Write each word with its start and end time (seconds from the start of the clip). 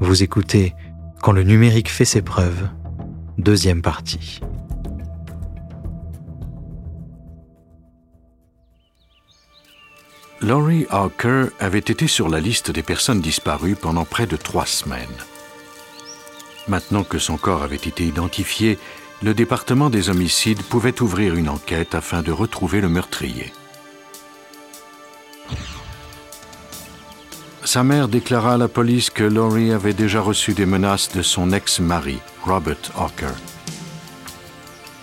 Vous 0.00 0.22
écoutez 0.22 0.74
Quand 1.22 1.32
le 1.32 1.42
numérique 1.42 1.90
fait 1.90 2.04
ses 2.04 2.22
preuves, 2.22 2.68
deuxième 3.36 3.82
partie. 3.82 4.40
Laurie 10.40 10.86
Harker 10.88 11.46
avait 11.58 11.80
été 11.80 12.06
sur 12.06 12.28
la 12.28 12.38
liste 12.38 12.70
des 12.70 12.84
personnes 12.84 13.20
disparues 13.20 13.74
pendant 13.74 14.04
près 14.04 14.26
de 14.26 14.36
trois 14.36 14.66
semaines. 14.66 15.08
Maintenant 16.68 17.02
que 17.02 17.18
son 17.18 17.36
corps 17.36 17.64
avait 17.64 17.74
été 17.74 18.04
identifié, 18.06 18.78
le 19.20 19.34
département 19.34 19.90
des 19.90 20.10
homicides 20.10 20.62
pouvait 20.62 21.02
ouvrir 21.02 21.34
une 21.34 21.48
enquête 21.48 21.96
afin 21.96 22.22
de 22.22 22.30
retrouver 22.30 22.80
le 22.80 22.88
meurtrier. 22.88 23.52
Sa 27.68 27.84
mère 27.84 28.08
déclara 28.08 28.54
à 28.54 28.56
la 28.56 28.66
police 28.66 29.10
que 29.10 29.22
Laurie 29.22 29.72
avait 29.72 29.92
déjà 29.92 30.22
reçu 30.22 30.54
des 30.54 30.64
menaces 30.64 31.12
de 31.12 31.20
son 31.20 31.52
ex-mari, 31.52 32.18
Robert 32.42 32.78
Hawker. 32.96 33.34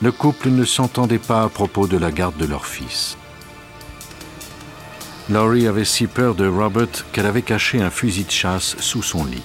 Le 0.02 0.12
couple 0.12 0.49
ne 0.49 0.66
s'entendait 0.66 1.20
pas 1.20 1.43
à 1.43 1.49
propos 1.49 1.85
de 1.85 1.95
la 1.95 2.12
garde 2.12 2.38
de 2.38 2.48
leur 2.48 2.66
fils. 2.66 3.20
Laurie 5.30 5.67
avait 5.67 5.85
si 5.85 6.07
peur 6.07 6.34
de 6.34 6.48
Robert 6.48 7.05
qu'elle 7.12 7.27
avait 7.27 7.43
caché 7.43 7.84
un 7.84 7.91
fusil 7.91 8.23
de 8.23 8.31
chasse 8.31 8.76
sous 8.79 9.04
son 9.04 9.26
lit. 9.26 9.43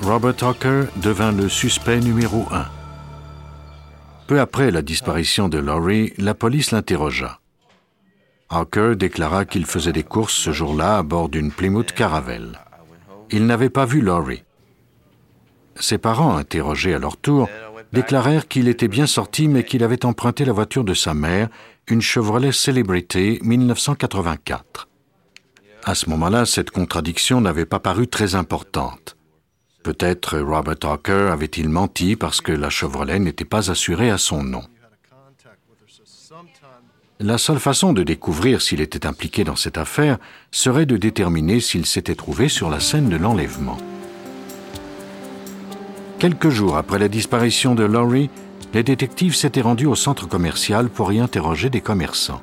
Robert 0.00 0.42
Hawker 0.42 0.86
devint 0.96 1.32
le 1.32 1.50
suspect 1.50 2.00
numéro 2.00 2.48
un. 2.50 2.64
Peu 4.26 4.40
après 4.40 4.70
la 4.70 4.80
disparition 4.80 5.50
de 5.50 5.58
Laurie, 5.58 6.14
la 6.16 6.32
police 6.32 6.70
l'interrogea. 6.70 7.41
Hawker 8.52 8.96
déclara 8.96 9.46
qu'il 9.46 9.64
faisait 9.64 9.92
des 9.92 10.02
courses 10.02 10.34
ce 10.34 10.52
jour-là 10.52 10.98
à 10.98 11.02
bord 11.02 11.30
d'une 11.30 11.50
Plymouth 11.50 11.92
Caravelle. 11.92 12.60
Il 13.30 13.46
n'avait 13.46 13.70
pas 13.70 13.86
vu 13.86 14.02
Laurie. 14.02 14.44
Ses 15.76 15.96
parents, 15.96 16.36
interrogés 16.36 16.92
à 16.92 16.98
leur 16.98 17.16
tour, 17.16 17.48
déclarèrent 17.94 18.48
qu'il 18.48 18.68
était 18.68 18.88
bien 18.88 19.06
sorti 19.06 19.48
mais 19.48 19.64
qu'il 19.64 19.82
avait 19.82 20.04
emprunté 20.04 20.44
la 20.44 20.52
voiture 20.52 20.84
de 20.84 20.92
sa 20.92 21.14
mère, 21.14 21.48
une 21.88 22.02
Chevrolet 22.02 22.52
Celebrity 22.52 23.38
1984. 23.42 24.88
À 25.84 25.94
ce 25.94 26.10
moment-là, 26.10 26.44
cette 26.44 26.70
contradiction 26.70 27.40
n'avait 27.40 27.64
pas 27.64 27.80
paru 27.80 28.06
très 28.06 28.34
importante. 28.34 29.16
Peut-être 29.82 30.38
Robert 30.38 30.76
Hawker 30.84 31.32
avait-il 31.32 31.70
menti 31.70 32.16
parce 32.16 32.42
que 32.42 32.52
la 32.52 32.68
Chevrolet 32.68 33.18
n'était 33.18 33.46
pas 33.46 33.70
assurée 33.70 34.10
à 34.10 34.18
son 34.18 34.44
nom. 34.44 34.62
La 37.24 37.38
seule 37.38 37.60
façon 37.60 37.92
de 37.92 38.02
découvrir 38.02 38.60
s'il 38.60 38.80
était 38.80 39.06
impliqué 39.06 39.44
dans 39.44 39.54
cette 39.54 39.78
affaire 39.78 40.18
serait 40.50 40.86
de 40.86 40.96
déterminer 40.96 41.60
s'il 41.60 41.86
s'était 41.86 42.16
trouvé 42.16 42.48
sur 42.48 42.68
la 42.68 42.80
scène 42.80 43.08
de 43.08 43.16
l'enlèvement. 43.16 43.78
Quelques 46.18 46.48
jours 46.48 46.76
après 46.76 46.98
la 46.98 47.06
disparition 47.06 47.76
de 47.76 47.84
Laurie, 47.84 48.28
les 48.74 48.82
détectives 48.82 49.36
s'étaient 49.36 49.60
rendus 49.60 49.86
au 49.86 49.94
centre 49.94 50.26
commercial 50.26 50.88
pour 50.88 51.12
y 51.12 51.20
interroger 51.20 51.70
des 51.70 51.80
commerçants. 51.80 52.42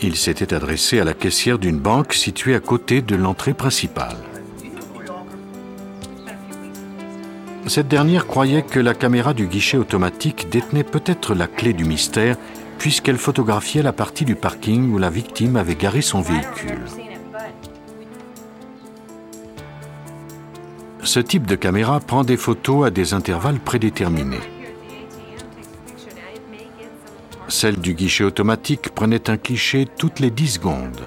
Ils 0.00 0.16
s'étaient 0.16 0.54
adressés 0.54 1.00
à 1.00 1.04
la 1.04 1.14
caissière 1.14 1.58
d'une 1.58 1.80
banque 1.80 2.12
située 2.12 2.54
à 2.54 2.60
côté 2.60 3.02
de 3.02 3.16
l'entrée 3.16 3.54
principale. 3.54 4.16
Cette 7.66 7.88
dernière 7.88 8.28
croyait 8.28 8.62
que 8.62 8.78
la 8.78 8.94
caméra 8.94 9.34
du 9.34 9.46
guichet 9.46 9.76
automatique 9.76 10.48
détenait 10.50 10.84
peut-être 10.84 11.34
la 11.34 11.48
clé 11.48 11.72
du 11.72 11.84
mystère 11.84 12.36
puisqu'elle 12.82 13.16
photographiait 13.16 13.84
la 13.84 13.92
partie 13.92 14.24
du 14.24 14.34
parking 14.34 14.92
où 14.92 14.98
la 14.98 15.08
victime 15.08 15.54
avait 15.54 15.76
garé 15.76 16.02
son 16.02 16.20
véhicule. 16.20 16.80
Ce 21.04 21.20
type 21.20 21.46
de 21.46 21.54
caméra 21.54 22.00
prend 22.00 22.24
des 22.24 22.36
photos 22.36 22.84
à 22.84 22.90
des 22.90 23.14
intervalles 23.14 23.60
prédéterminés. 23.60 24.40
Celle 27.46 27.76
du 27.76 27.94
guichet 27.94 28.24
automatique 28.24 28.88
prenait 28.92 29.30
un 29.30 29.36
cliché 29.36 29.86
toutes 29.96 30.18
les 30.18 30.32
10 30.32 30.54
secondes. 30.54 31.06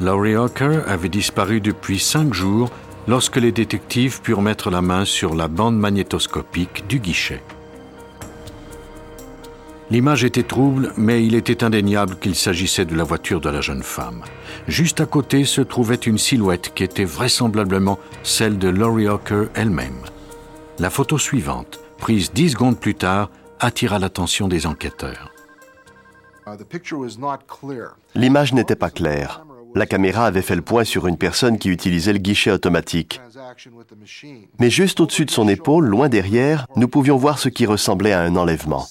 Laurie 0.00 0.34
Hawker 0.34 0.82
avait 0.88 1.08
disparu 1.08 1.60
depuis 1.60 2.00
cinq 2.00 2.34
jours 2.34 2.68
lorsque 3.06 3.36
les 3.36 3.52
détectives 3.52 4.20
purent 4.22 4.42
mettre 4.42 4.72
la 4.72 4.82
main 4.82 5.04
sur 5.04 5.36
la 5.36 5.46
bande 5.46 5.78
magnétoscopique 5.78 6.84
du 6.88 6.98
guichet. 6.98 7.40
L'image 9.92 10.24
était 10.24 10.42
trouble, 10.42 10.94
mais 10.96 11.22
il 11.22 11.34
était 11.34 11.62
indéniable 11.62 12.16
qu'il 12.16 12.34
s'agissait 12.34 12.86
de 12.86 12.96
la 12.96 13.04
voiture 13.04 13.42
de 13.42 13.50
la 13.50 13.60
jeune 13.60 13.82
femme. 13.82 14.22
Juste 14.66 15.02
à 15.02 15.04
côté 15.04 15.44
se 15.44 15.60
trouvait 15.60 15.96
une 15.96 16.16
silhouette 16.16 16.72
qui 16.74 16.82
était 16.82 17.04
vraisemblablement 17.04 17.98
celle 18.22 18.56
de 18.56 18.68
Laurie 18.68 19.06
Hawker 19.06 19.48
elle-même. 19.52 20.00
La 20.78 20.88
photo 20.88 21.18
suivante, 21.18 21.78
prise 21.98 22.32
dix 22.32 22.52
secondes 22.52 22.80
plus 22.80 22.94
tard, 22.94 23.28
attira 23.60 23.98
l'attention 23.98 24.48
des 24.48 24.64
enquêteurs. 24.64 25.30
L'image 28.14 28.54
n'était 28.54 28.76
pas 28.76 28.88
claire. 28.88 29.44
La 29.74 29.86
caméra 29.86 30.26
avait 30.26 30.42
fait 30.42 30.56
le 30.56 30.62
point 30.62 30.84
sur 30.84 31.06
une 31.06 31.16
personne 31.16 31.58
qui 31.58 31.70
utilisait 31.70 32.12
le 32.12 32.18
guichet 32.18 32.50
automatique. 32.50 33.20
Mais 34.58 34.70
juste 34.70 35.00
au-dessus 35.00 35.24
de 35.24 35.30
son 35.30 35.48
épaule, 35.48 35.86
loin 35.86 36.08
derrière, 36.08 36.66
nous 36.76 36.88
pouvions 36.88 37.16
voir 37.16 37.38
ce 37.38 37.48
qui 37.48 37.66
ressemblait 37.66 38.12
à 38.12 38.20
un 38.20 38.36
enlèvement. 38.36 38.86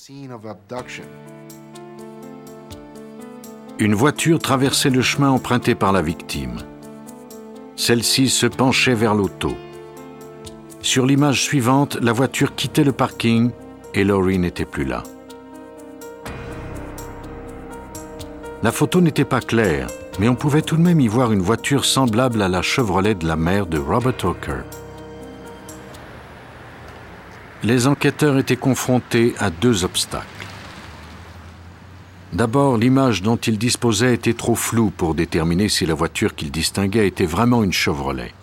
Une 3.80 3.96
voiture 3.96 4.40
traversait 4.40 4.90
le 4.90 5.02
chemin 5.02 5.30
emprunté 5.30 5.76
par 5.76 5.92
la 5.92 6.02
victime. 6.02 6.58
Celle-ci 7.76 8.30
se 8.30 8.46
penchait 8.46 8.94
vers 8.94 9.16
l'auto. 9.16 9.54
Sur 10.82 11.06
l'image 11.06 11.44
suivante, 11.44 11.98
la 12.02 12.12
voiture 12.12 12.56
quittait 12.56 12.84
le 12.84 12.92
parking 12.92 13.52
et 13.94 14.04
Laurie 14.04 14.40
n'était 14.40 14.66
plus 14.66 14.86
là. 14.86 15.04
La 18.64 18.72
photo 18.72 19.02
n'était 19.02 19.26
pas 19.26 19.42
claire, 19.42 19.88
mais 20.20 20.30
on 20.30 20.36
pouvait 20.36 20.62
tout 20.62 20.78
de 20.78 20.82
même 20.82 21.00
y 21.00 21.08
voir 21.08 21.32
une 21.32 21.42
voiture 21.42 21.86
semblable 21.86 22.42
à 22.42 22.48
la 22.48 22.62
Chevrolet 22.62 23.16
de 23.16 23.28
la 23.28 23.36
mère 23.36 23.66
de 23.66 23.78
Robert 23.78 24.14
Hawker. 24.24 24.64
Les 27.64 27.88
enquêteurs 27.88 28.38
étaient 28.38 28.56
confrontés 28.56 29.36
à 29.40 29.50
deux 29.50 29.84
obstacles. 29.84 30.26
D'abord, 32.34 32.78
l'image 32.78 33.22
dont 33.22 33.36
ils 33.36 33.58
disposaient 33.58 34.14
était 34.14 34.34
trop 34.34 34.56
floue 34.56 34.90
pour 34.90 35.16
déterminer 35.16 35.70
si 35.70 35.86
la 35.86 35.94
voiture 35.94 36.34
qu'ils 36.34 36.52
distinguaient 36.52 37.08
était 37.08 37.26
vraiment 37.26 37.64
une 37.64 37.74
Chevrolet. 37.74 38.34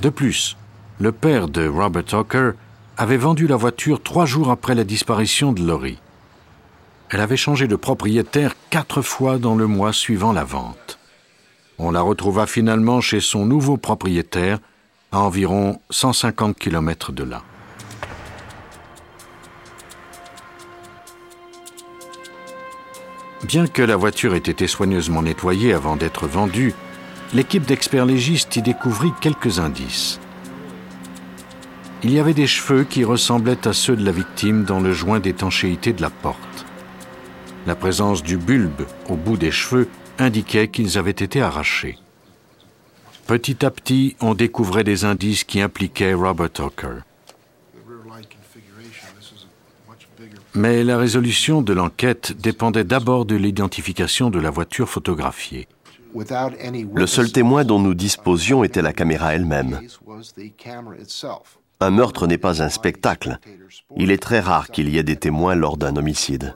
De 0.00 0.10
plus, 0.10 0.56
le 1.00 1.10
père 1.10 1.48
de 1.48 1.66
Robert 1.66 2.04
Hawker 2.12 2.52
avait 2.96 3.16
vendu 3.16 3.46
la 3.46 3.56
voiture 3.56 4.02
trois 4.02 4.26
jours 4.26 4.50
après 4.50 4.74
la 4.74 4.84
disparition 4.84 5.52
de 5.52 5.62
Laurie. 5.62 5.98
Elle 7.12 7.20
avait 7.20 7.36
changé 7.36 7.68
de 7.68 7.76
propriétaire 7.76 8.54
quatre 8.70 9.02
fois 9.02 9.36
dans 9.36 9.54
le 9.54 9.66
mois 9.66 9.92
suivant 9.92 10.32
la 10.32 10.44
vente. 10.44 10.98
On 11.78 11.90
la 11.90 12.00
retrouva 12.00 12.46
finalement 12.46 13.02
chez 13.02 13.20
son 13.20 13.44
nouveau 13.44 13.76
propriétaire, 13.76 14.58
à 15.12 15.20
environ 15.20 15.78
150 15.90 16.56
km 16.58 17.12
de 17.12 17.24
là. 17.24 17.42
Bien 23.44 23.66
que 23.66 23.82
la 23.82 23.96
voiture 23.96 24.34
ait 24.34 24.38
été 24.38 24.66
soigneusement 24.66 25.20
nettoyée 25.20 25.74
avant 25.74 25.96
d'être 25.96 26.26
vendue, 26.26 26.72
l'équipe 27.34 27.66
d'experts 27.66 28.06
légistes 28.06 28.56
y 28.56 28.62
découvrit 28.62 29.12
quelques 29.20 29.58
indices. 29.58 30.18
Il 32.04 32.10
y 32.10 32.18
avait 32.18 32.32
des 32.32 32.46
cheveux 32.46 32.84
qui 32.84 33.04
ressemblaient 33.04 33.68
à 33.68 33.74
ceux 33.74 33.96
de 33.96 34.04
la 34.04 34.12
victime 34.12 34.64
dans 34.64 34.80
le 34.80 34.92
joint 34.92 35.20
d'étanchéité 35.20 35.92
de 35.92 36.00
la 36.00 36.10
porte. 36.10 36.51
La 37.66 37.76
présence 37.76 38.22
du 38.22 38.36
bulbe 38.36 38.86
au 39.08 39.14
bout 39.14 39.36
des 39.36 39.52
cheveux 39.52 39.88
indiquait 40.18 40.68
qu'ils 40.68 40.98
avaient 40.98 41.10
été 41.10 41.40
arrachés. 41.40 41.98
Petit 43.26 43.64
à 43.64 43.70
petit, 43.70 44.16
on 44.20 44.34
découvrait 44.34 44.84
des 44.84 45.04
indices 45.04 45.44
qui 45.44 45.60
impliquaient 45.60 46.14
Robert 46.14 46.50
Hawker. 46.58 47.02
Mais 50.54 50.84
la 50.84 50.98
résolution 50.98 51.62
de 51.62 51.72
l'enquête 51.72 52.32
dépendait 52.32 52.84
d'abord 52.84 53.24
de 53.24 53.36
l'identification 53.36 54.28
de 54.28 54.38
la 54.38 54.50
voiture 54.50 54.88
photographiée. 54.88 55.66
Le 56.14 57.06
seul 57.06 57.32
témoin 57.32 57.64
dont 57.64 57.78
nous 57.78 57.94
disposions 57.94 58.64
était 58.64 58.82
la 58.82 58.92
caméra 58.92 59.34
elle-même. 59.34 59.80
Un 61.80 61.90
meurtre 61.90 62.26
n'est 62.26 62.38
pas 62.38 62.62
un 62.62 62.68
spectacle. 62.68 63.38
Il 63.96 64.10
est 64.10 64.22
très 64.22 64.40
rare 64.40 64.68
qu'il 64.68 64.88
y 64.88 64.98
ait 64.98 65.02
des 65.02 65.16
témoins 65.16 65.54
lors 65.54 65.76
d'un 65.76 65.96
homicide. 65.96 66.54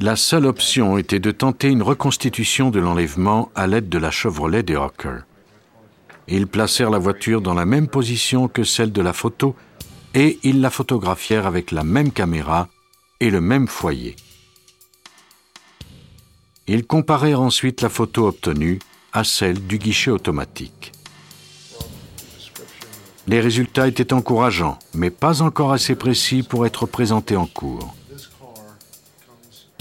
La 0.00 0.14
seule 0.14 0.46
option 0.46 0.96
était 0.96 1.18
de 1.18 1.30
tenter 1.32 1.68
une 1.68 1.82
reconstitution 1.82 2.70
de 2.70 2.78
l'enlèvement 2.78 3.50
à 3.54 3.66
l'aide 3.66 3.88
de 3.88 3.98
la 3.98 4.10
Chevrolet 4.10 4.62
des 4.62 4.76
Hawker. 4.76 5.22
Ils 6.28 6.46
placèrent 6.46 6.90
la 6.90 6.98
voiture 6.98 7.40
dans 7.40 7.54
la 7.54 7.64
même 7.64 7.88
position 7.88 8.48
que 8.48 8.62
celle 8.62 8.92
de 8.92 9.02
la 9.02 9.12
photo 9.12 9.56
et 10.14 10.38
ils 10.42 10.60
la 10.60 10.70
photographièrent 10.70 11.46
avec 11.46 11.72
la 11.72 11.82
même 11.82 12.12
caméra 12.12 12.68
et 13.20 13.30
le 13.30 13.40
même 13.40 13.66
foyer. 13.66 14.14
Ils 16.66 16.86
comparèrent 16.86 17.40
ensuite 17.40 17.80
la 17.80 17.88
photo 17.88 18.28
obtenue 18.28 18.78
à 19.12 19.24
celle 19.24 19.66
du 19.66 19.78
guichet 19.78 20.10
automatique. 20.10 20.92
Les 23.26 23.40
résultats 23.40 23.88
étaient 23.88 24.12
encourageants, 24.12 24.78
mais 24.94 25.10
pas 25.10 25.42
encore 25.42 25.72
assez 25.72 25.94
précis 25.94 26.42
pour 26.42 26.66
être 26.66 26.86
présentés 26.86 27.36
en 27.36 27.46
cours. 27.46 27.94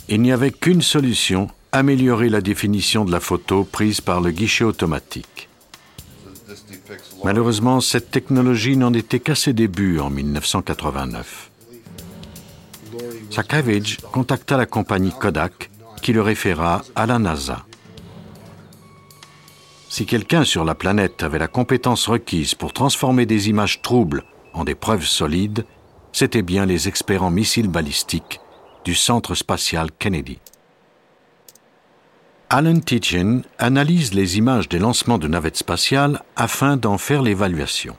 Il 0.10 0.22
n'y 0.22 0.32
avait 0.32 0.52
qu'une 0.52 0.82
solution, 0.82 1.50
améliorer 1.74 2.30
la 2.30 2.40
définition 2.40 3.04
de 3.04 3.12
la 3.12 3.20
photo 3.20 3.66
prise 3.66 4.00
par 4.00 4.22
le 4.22 4.32
guichet 4.32 4.64
automatique. 4.64 5.50
Malheureusement, 7.26 7.82
cette 7.82 8.10
technologie 8.10 8.78
n'en 8.78 8.94
était 8.94 9.20
qu'à 9.20 9.36
ses 9.36 9.52
débuts 9.52 10.00
en 10.00 10.10
1989. 10.10 11.52
Sakavage 13.32 13.98
contacta 14.14 14.56
la 14.56 14.66
compagnie 14.66 15.12
Kodak 15.12 15.70
qui 16.02 16.14
le 16.14 16.22
référa 16.22 16.84
à 16.96 17.06
la 17.06 17.20
NASA. 17.20 17.66
Si 19.90 20.06
quelqu'un 20.06 20.46
sur 20.46 20.64
la 20.64 20.76
planète 20.76 21.22
avait 21.22 21.40
la 21.40 21.48
compétence 21.48 22.08
requise 22.08 22.56
pour 22.56 22.72
transformer 22.72 23.26
des 23.26 23.50
images 23.50 23.82
troubles 23.82 24.24
en 24.54 24.64
des 24.64 24.76
preuves 24.76 25.06
solides, 25.06 25.66
c'étaient 26.14 26.44
bien 26.44 26.66
les 26.66 26.88
experts 26.88 27.24
en 27.24 27.30
missiles 27.30 27.68
balistiques 27.68 28.40
du 28.88 28.96
Centre 28.96 29.36
spatial 29.36 29.90
Kennedy. 30.00 30.40
Alan 32.50 32.80
Tietjen 32.80 33.44
analyse 33.60 34.14
les 34.14 34.38
images 34.38 34.70
des 34.70 34.80
lancements 34.80 35.18
de 35.18 35.28
navettes 35.28 35.58
spatiales 35.58 36.24
afin 36.38 36.78
d'en 36.78 36.98
faire 36.98 37.22
l'évaluation. 37.22 37.98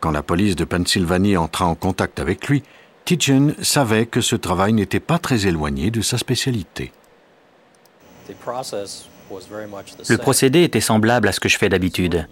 Quand 0.00 0.12
la 0.12 0.22
police 0.22 0.56
de 0.56 0.64
Pennsylvanie 0.64 1.36
entra 1.36 1.66
en 1.66 1.74
contact 1.74 2.20
avec 2.20 2.48
lui, 2.48 2.62
Tietjen 3.04 3.54
savait 3.60 4.06
que 4.06 4.22
ce 4.22 4.34
travail 4.34 4.72
n'était 4.72 4.98
pas 4.98 5.18
très 5.18 5.46
éloigné 5.46 5.90
de 5.90 6.00
sa 6.00 6.16
spécialité. 6.16 6.90
Le 10.08 10.16
procédé 10.16 10.62
était 10.62 10.80
semblable 10.80 11.28
à 11.28 11.32
ce 11.32 11.40
que 11.40 11.50
je 11.50 11.58
fais 11.58 11.68
d'habitude. 11.68 12.26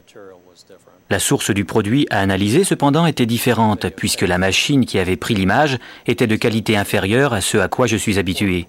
La 1.10 1.19
source 1.19 1.50
du 1.50 1.64
produit 1.64 2.06
à 2.10 2.20
analyser, 2.20 2.64
cependant, 2.64 3.06
était 3.06 3.26
différente, 3.26 3.88
puisque 3.88 4.22
la 4.22 4.38
machine 4.38 4.84
qui 4.84 4.99
avait 4.99 5.16
pris 5.16 5.34
l'image 5.34 5.78
était 6.06 6.26
de 6.26 6.37
qualité 6.37 6.76
inférieure 6.76 7.32
à 7.32 7.40
ce 7.40 7.56
à 7.58 7.69
quoi 7.69 7.87
je 7.87 7.96
suis 7.96 8.19
habitué. 8.19 8.66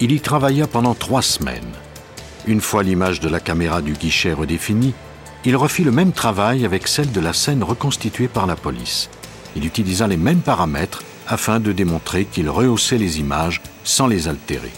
Il 0.00 0.12
y 0.12 0.20
travailla 0.20 0.66
pendant 0.66 0.94
trois 0.94 1.22
semaines. 1.22 1.72
Une 2.46 2.60
fois 2.60 2.82
l'image 2.82 3.20
de 3.20 3.28
la 3.28 3.40
caméra 3.40 3.80
du 3.80 3.92
guichet 3.92 4.34
redéfinie, 4.34 4.92
il 5.46 5.56
refit 5.56 5.84
le 5.84 5.92
même 5.92 6.12
travail 6.12 6.66
avec 6.66 6.88
celle 6.88 7.10
de 7.10 7.20
la 7.20 7.32
scène 7.32 7.62
reconstituée 7.62 8.28
par 8.28 8.46
la 8.46 8.56
police. 8.56 9.08
Il 9.56 9.64
utilisa 9.64 10.06
les 10.06 10.16
mêmes 10.16 10.40
paramètres 10.40 11.02
afin 11.26 11.60
de 11.60 11.72
démontrer 11.72 12.26
qu'il 12.26 12.50
rehaussait 12.50 12.98
les 12.98 13.18
images 13.18 13.62
sans 13.82 14.06
les 14.06 14.28
altérer. 14.28 14.72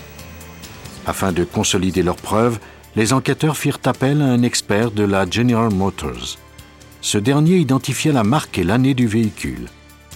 Afin 1.06 1.32
de 1.32 1.44
consolider 1.44 2.02
leurs 2.02 2.17
preuves, 2.17 2.61
les 2.96 3.12
enquêteurs 3.12 3.58
firent 3.58 3.78
appel 3.84 4.22
à 4.22 4.25
un 4.25 4.43
expert 4.43 4.90
de 4.90 5.04
la 5.04 5.28
General 5.31 5.72
Motors. 5.72 6.38
Ce 7.02 7.19
dernier 7.19 7.58
identifia 7.58 8.10
la 8.10 8.25
marque 8.25 8.58
et 8.58 8.64
l'année 8.64 8.94
du 8.94 9.06
véhicule. 9.06 9.69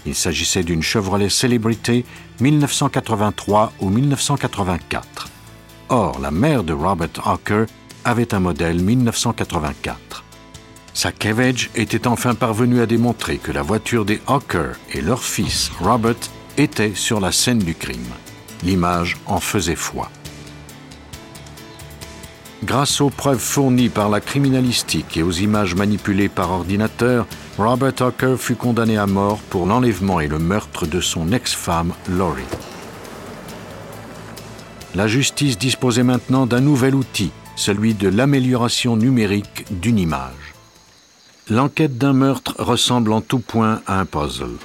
Il 0.06 0.15
s'agissait 0.15 0.62
d'une 0.62 0.82
Chevrolet 0.82 1.29
Celebrity 1.29 2.06
1983 2.41 3.75
ou 3.81 3.91
1984. 3.91 5.29
Or, 5.91 6.19
la 6.21 6.31
mère 6.31 6.65
de 6.65 6.73
Robert 6.73 7.11
Hawker 7.23 7.67
avait 8.05 8.32
un 8.32 8.41
modèle 8.41 8.83
1984. 8.83 10.25
Sakevage 10.94 11.71
était 11.75 12.06
enfin 12.06 12.35
parvenu 12.35 12.81
à 12.81 12.87
démontrer 12.87 13.37
que 13.37 13.53
la 13.53 13.62
voiture 13.62 14.06
des 14.06 14.23
Hawker 14.26 14.76
et 14.93 15.03
leur 15.03 15.23
fils 15.23 15.71
Robert 15.81 16.17
étaient 16.56 16.94
sur 16.94 17.21
la 17.21 17.31
scène 17.31 17.59
du 17.59 17.75
crime. 17.75 17.99
L'image 18.62 19.19
en 19.26 19.38
faisait 19.38 19.76
foi. 19.76 20.11
Grâce 22.62 23.01
aux 23.01 23.09
preuves 23.09 23.39
fournies 23.39 23.89
par 23.89 24.11
la 24.11 24.21
criminalistique 24.21 25.17
et 25.17 25.23
aux 25.23 25.33
images 25.33 25.75
manipulées 25.75 26.29
par 26.29 26.51
ordinateur, 26.51 27.27
Robert 27.57 27.95
Tucker 27.95 28.37
fut 28.39 28.55
condamné 28.55 28.99
à 28.99 29.07
mort 29.07 29.39
pour 29.49 29.67
l'enlèvement 29.67 30.21
et 30.21 30.29
le 30.29 30.39
meurtre 30.39 30.87
de 30.87 31.01
son 31.01 31.33
ex-femme 31.33 31.95
Laurie. 32.11 32.43
La 34.95 35.07
justice 35.07 35.57
disposait 35.57 36.03
maintenant 36.03 36.47
d'un 36.47 36.61
nouvel 36.61 36.95
outil, 36.95 37.31
celui 37.57 37.95
de 37.95 38.09
l'amélioration 38.09 38.97
numérique 38.97 39.65
d'une 39.71 39.99
image. 39.99 40.55
L'enquête 41.49 41.97
d'un 41.97 42.12
meurtre 42.12 42.55
ressemble 42.59 43.12
en 43.12 43.23
tout 43.23 43.39
point 43.39 43.81
à 43.87 44.01
un 44.01 44.05
puzzle. 44.05 44.57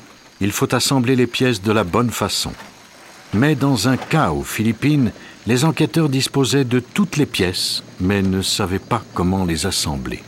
Il 0.42 0.52
faut 0.52 0.74
assembler 0.76 1.16
les 1.16 1.28
pièces 1.28 1.62
de 1.62 1.72
la 1.72 1.84
bonne 1.86 2.10
façon. 2.10 2.52
Mais 3.36 3.56
dans 3.56 3.90
un 3.90 3.98
cas 3.98 4.32
aux 4.32 4.44
Philippines, 4.44 5.12
les 5.46 5.66
enquêteurs 5.66 6.08
disposaient 6.08 6.64
de 6.64 6.80
toutes 6.80 7.18
les 7.18 7.26
pièces, 7.26 7.84
mais 8.00 8.22
ne 8.22 8.42
savaient 8.42 8.80
pas 8.80 9.04
comment 9.14 9.44
les 9.44 9.66
assembler. 9.66 10.24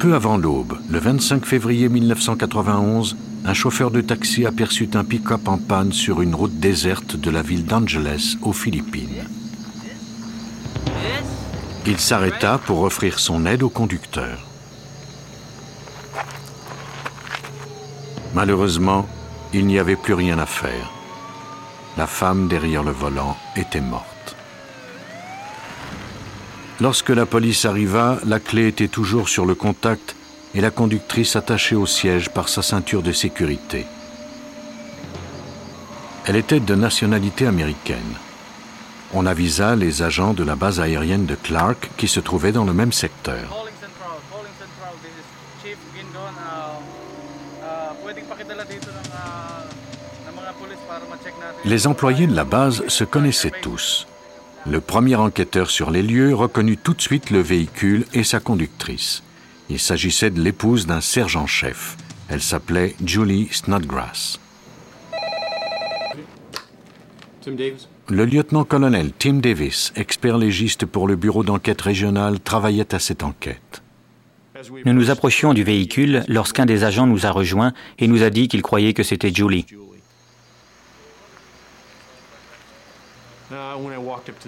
Peu 0.00 0.14
avant 0.14 0.36
l'aube, 0.36 0.76
le 0.90 0.98
25 0.98 1.46
février 1.46 1.88
1991, 1.88 3.16
un 3.44 3.54
chauffeur 3.54 3.92
de 3.92 4.00
taxi 4.00 4.44
aperçut 4.44 4.90
un 4.94 5.04
pick-up 5.04 5.46
en 5.46 5.58
panne 5.58 5.92
sur 5.92 6.20
une 6.20 6.34
route 6.34 6.58
déserte 6.58 7.14
de 7.14 7.30
la 7.30 7.42
ville 7.42 7.64
d'Angeles, 7.64 8.36
aux 8.42 8.52
Philippines. 8.52 9.24
Il 11.86 12.00
s'arrêta 12.00 12.58
pour 12.58 12.80
offrir 12.80 13.20
son 13.20 13.46
aide 13.46 13.62
au 13.62 13.68
conducteur. 13.68 14.44
Malheureusement, 18.34 19.06
il 19.56 19.66
n'y 19.66 19.78
avait 19.78 19.96
plus 19.96 20.12
rien 20.12 20.38
à 20.38 20.44
faire. 20.44 20.90
La 21.96 22.06
femme 22.06 22.46
derrière 22.46 22.82
le 22.82 22.90
volant 22.90 23.38
était 23.56 23.80
morte. 23.80 24.36
Lorsque 26.78 27.08
la 27.08 27.24
police 27.24 27.64
arriva, 27.64 28.18
la 28.26 28.38
clé 28.38 28.68
était 28.68 28.88
toujours 28.88 29.30
sur 29.30 29.46
le 29.46 29.54
contact 29.54 30.14
et 30.54 30.60
la 30.60 30.70
conductrice 30.70 31.36
attachée 31.36 31.74
au 31.74 31.86
siège 31.86 32.28
par 32.28 32.50
sa 32.50 32.60
ceinture 32.60 33.02
de 33.02 33.12
sécurité. 33.12 33.86
Elle 36.26 36.36
était 36.36 36.60
de 36.60 36.74
nationalité 36.74 37.46
américaine. 37.46 38.14
On 39.14 39.24
avisa 39.24 39.74
les 39.74 40.02
agents 40.02 40.34
de 40.34 40.44
la 40.44 40.56
base 40.56 40.80
aérienne 40.80 41.24
de 41.24 41.34
Clark 41.34 41.90
qui 41.96 42.08
se 42.08 42.20
trouvaient 42.20 42.52
dans 42.52 42.64
le 42.64 42.74
même 42.74 42.92
secteur. 42.92 43.65
Les 51.66 51.88
employés 51.88 52.28
de 52.28 52.36
la 52.36 52.44
base 52.44 52.86
se 52.86 53.02
connaissaient 53.02 53.52
tous. 53.60 54.06
Le 54.66 54.80
premier 54.80 55.16
enquêteur 55.16 55.68
sur 55.68 55.90
les 55.90 56.02
lieux 56.02 56.32
reconnut 56.32 56.76
tout 56.76 56.94
de 56.94 57.00
suite 57.00 57.30
le 57.30 57.40
véhicule 57.40 58.04
et 58.14 58.22
sa 58.22 58.38
conductrice. 58.38 59.24
Il 59.68 59.80
s'agissait 59.80 60.30
de 60.30 60.40
l'épouse 60.40 60.86
d'un 60.86 61.00
sergent-chef. 61.00 61.96
Elle 62.28 62.40
s'appelait 62.40 62.94
Julie 63.04 63.48
Snodgrass. 63.50 64.38
Le 68.08 68.24
lieutenant-colonel 68.24 69.10
Tim 69.18 69.34
Davis, 69.34 69.92
expert 69.96 70.38
légiste 70.38 70.86
pour 70.86 71.08
le 71.08 71.16
bureau 71.16 71.42
d'enquête 71.42 71.80
régional, 71.80 72.38
travaillait 72.38 72.94
à 72.94 73.00
cette 73.00 73.24
enquête. 73.24 73.82
Nous 74.84 74.92
nous 74.92 75.10
approchions 75.10 75.52
du 75.52 75.64
véhicule 75.64 76.24
lorsqu'un 76.28 76.64
des 76.64 76.84
agents 76.84 77.08
nous 77.08 77.26
a 77.26 77.32
rejoints 77.32 77.72
et 77.98 78.06
nous 78.06 78.22
a 78.22 78.30
dit 78.30 78.46
qu'il 78.46 78.62
croyait 78.62 78.94
que 78.94 79.02
c'était 79.02 79.34
Julie. 79.34 79.66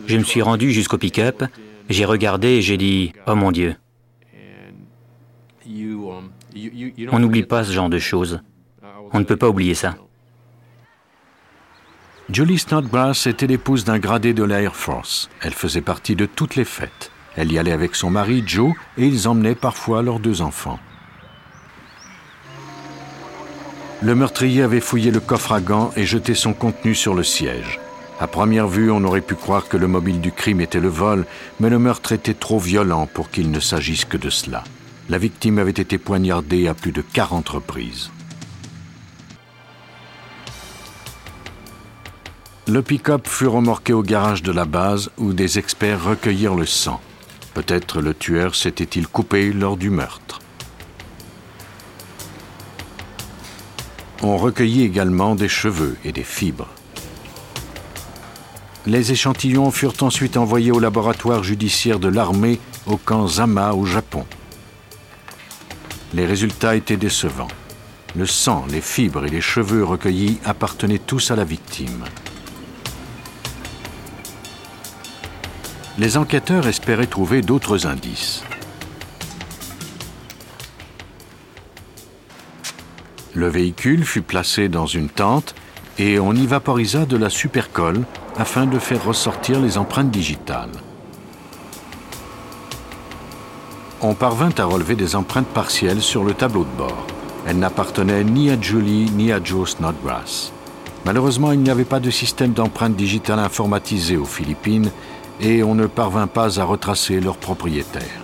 Je 0.06 0.16
me 0.16 0.24
suis 0.24 0.42
rendu 0.42 0.72
jusqu'au 0.72 0.98
pick-up, 0.98 1.44
j'ai 1.88 2.04
regardé 2.04 2.48
et 2.48 2.62
j'ai 2.62 2.76
dit⁇ 2.76 3.12
Oh 3.26 3.34
mon 3.34 3.52
Dieu!⁇ 3.52 3.74
On 7.12 7.18
n'oublie 7.18 7.44
pas 7.44 7.64
ce 7.64 7.72
genre 7.72 7.88
de 7.88 7.98
choses. 7.98 8.40
On 9.12 9.20
ne 9.20 9.24
peut 9.24 9.36
pas 9.36 9.48
oublier 9.48 9.74
ça. 9.74 9.96
Julie 12.30 12.58
Snodgrass 12.58 13.26
était 13.26 13.46
l'épouse 13.46 13.84
d'un 13.84 13.98
gradé 13.98 14.34
de 14.34 14.42
l'Air 14.42 14.76
Force. 14.76 15.30
Elle 15.40 15.54
faisait 15.54 15.80
partie 15.80 16.14
de 16.14 16.26
toutes 16.26 16.56
les 16.56 16.66
fêtes. 16.66 17.10
Elle 17.36 17.52
y 17.52 17.58
allait 17.58 17.72
avec 17.72 17.94
son 17.94 18.10
mari 18.10 18.42
Joe 18.46 18.74
et 18.98 19.06
ils 19.06 19.28
emmenaient 19.28 19.54
parfois 19.54 20.02
leurs 20.02 20.20
deux 20.20 20.42
enfants. 20.42 20.78
Le 24.02 24.14
meurtrier 24.14 24.62
avait 24.62 24.80
fouillé 24.80 25.10
le 25.10 25.20
coffre 25.20 25.52
à 25.52 25.60
gants 25.60 25.90
et 25.96 26.04
jeté 26.04 26.34
son 26.34 26.52
contenu 26.52 26.94
sur 26.94 27.14
le 27.14 27.22
siège. 27.22 27.80
À 28.20 28.26
première 28.26 28.66
vue, 28.66 28.90
on 28.90 29.04
aurait 29.04 29.20
pu 29.20 29.36
croire 29.36 29.68
que 29.68 29.76
le 29.76 29.86
mobile 29.86 30.20
du 30.20 30.32
crime 30.32 30.60
était 30.60 30.80
le 30.80 30.88
vol, 30.88 31.24
mais 31.60 31.70
le 31.70 31.78
meurtre 31.78 32.10
était 32.10 32.34
trop 32.34 32.58
violent 32.58 33.06
pour 33.06 33.30
qu'il 33.30 33.52
ne 33.52 33.60
s'agisse 33.60 34.04
que 34.04 34.16
de 34.16 34.28
cela. 34.28 34.64
La 35.08 35.18
victime 35.18 35.58
avait 35.58 35.70
été 35.70 35.98
poignardée 35.98 36.66
à 36.66 36.74
plus 36.74 36.90
de 36.90 37.00
40 37.00 37.48
reprises. 37.48 38.10
Le 42.66 42.82
pick-up 42.82 43.28
fut 43.28 43.46
remorqué 43.46 43.92
au 43.92 44.02
garage 44.02 44.42
de 44.42 44.52
la 44.52 44.64
base 44.64 45.10
où 45.16 45.32
des 45.32 45.58
experts 45.58 46.04
recueillirent 46.04 46.56
le 46.56 46.66
sang. 46.66 47.00
Peut-être 47.54 48.02
le 48.02 48.14
tueur 48.14 48.54
s'était-il 48.54 49.06
coupé 49.06 49.52
lors 49.52 49.76
du 49.76 49.90
meurtre. 49.90 50.40
On 54.22 54.36
recueillit 54.36 54.82
également 54.82 55.36
des 55.36 55.48
cheveux 55.48 55.96
et 56.04 56.12
des 56.12 56.24
fibres. 56.24 56.68
Les 58.88 59.12
échantillons 59.12 59.70
furent 59.70 60.02
ensuite 60.02 60.38
envoyés 60.38 60.70
au 60.70 60.80
laboratoire 60.80 61.44
judiciaire 61.44 61.98
de 61.98 62.08
l'armée 62.08 62.58
au 62.86 62.96
camp 62.96 63.28
Zama 63.28 63.74
au 63.74 63.84
Japon. 63.84 64.24
Les 66.14 66.24
résultats 66.24 66.74
étaient 66.74 66.96
décevants. 66.96 67.52
Le 68.16 68.24
sang, 68.24 68.64
les 68.70 68.80
fibres 68.80 69.26
et 69.26 69.28
les 69.28 69.42
cheveux 69.42 69.84
recueillis 69.84 70.38
appartenaient 70.42 70.98
tous 70.98 71.30
à 71.30 71.36
la 71.36 71.44
victime. 71.44 72.02
Les 75.98 76.16
enquêteurs 76.16 76.66
espéraient 76.66 77.06
trouver 77.06 77.42
d'autres 77.42 77.86
indices. 77.86 78.42
Le 83.34 83.48
véhicule 83.48 84.06
fut 84.06 84.22
placé 84.22 84.70
dans 84.70 84.86
une 84.86 85.10
tente 85.10 85.54
et 85.98 86.20
on 86.20 86.32
y 86.32 86.46
vaporisa 86.46 87.06
de 87.06 87.16
la 87.16 87.28
supercolle 87.28 88.04
afin 88.36 88.66
de 88.66 88.78
faire 88.78 89.04
ressortir 89.04 89.60
les 89.60 89.78
empreintes 89.78 90.10
digitales. 90.10 90.70
On 94.00 94.14
parvint 94.14 94.52
à 94.58 94.64
relever 94.64 94.94
des 94.94 95.16
empreintes 95.16 95.48
partielles 95.48 96.02
sur 96.02 96.22
le 96.22 96.32
tableau 96.32 96.64
de 96.64 96.76
bord. 96.78 97.06
Elles 97.46 97.58
n'appartenaient 97.58 98.22
ni 98.22 98.50
à 98.50 98.60
Julie 98.60 99.10
ni 99.10 99.32
à 99.32 99.42
Joe 99.42 99.70
Snodgrass. 99.70 100.52
Malheureusement, 101.04 101.50
il 101.50 101.60
n'y 101.60 101.70
avait 101.70 101.84
pas 101.84 101.98
de 101.98 102.10
système 102.10 102.52
d'empreintes 102.52 102.94
digitales 102.94 103.38
informatisé 103.40 104.16
aux 104.16 104.24
Philippines 104.24 104.90
et 105.40 105.64
on 105.64 105.74
ne 105.74 105.86
parvint 105.86 106.26
pas 106.28 106.60
à 106.60 106.64
retracer 106.64 107.20
leurs 107.20 107.38
propriétaires. 107.38 108.22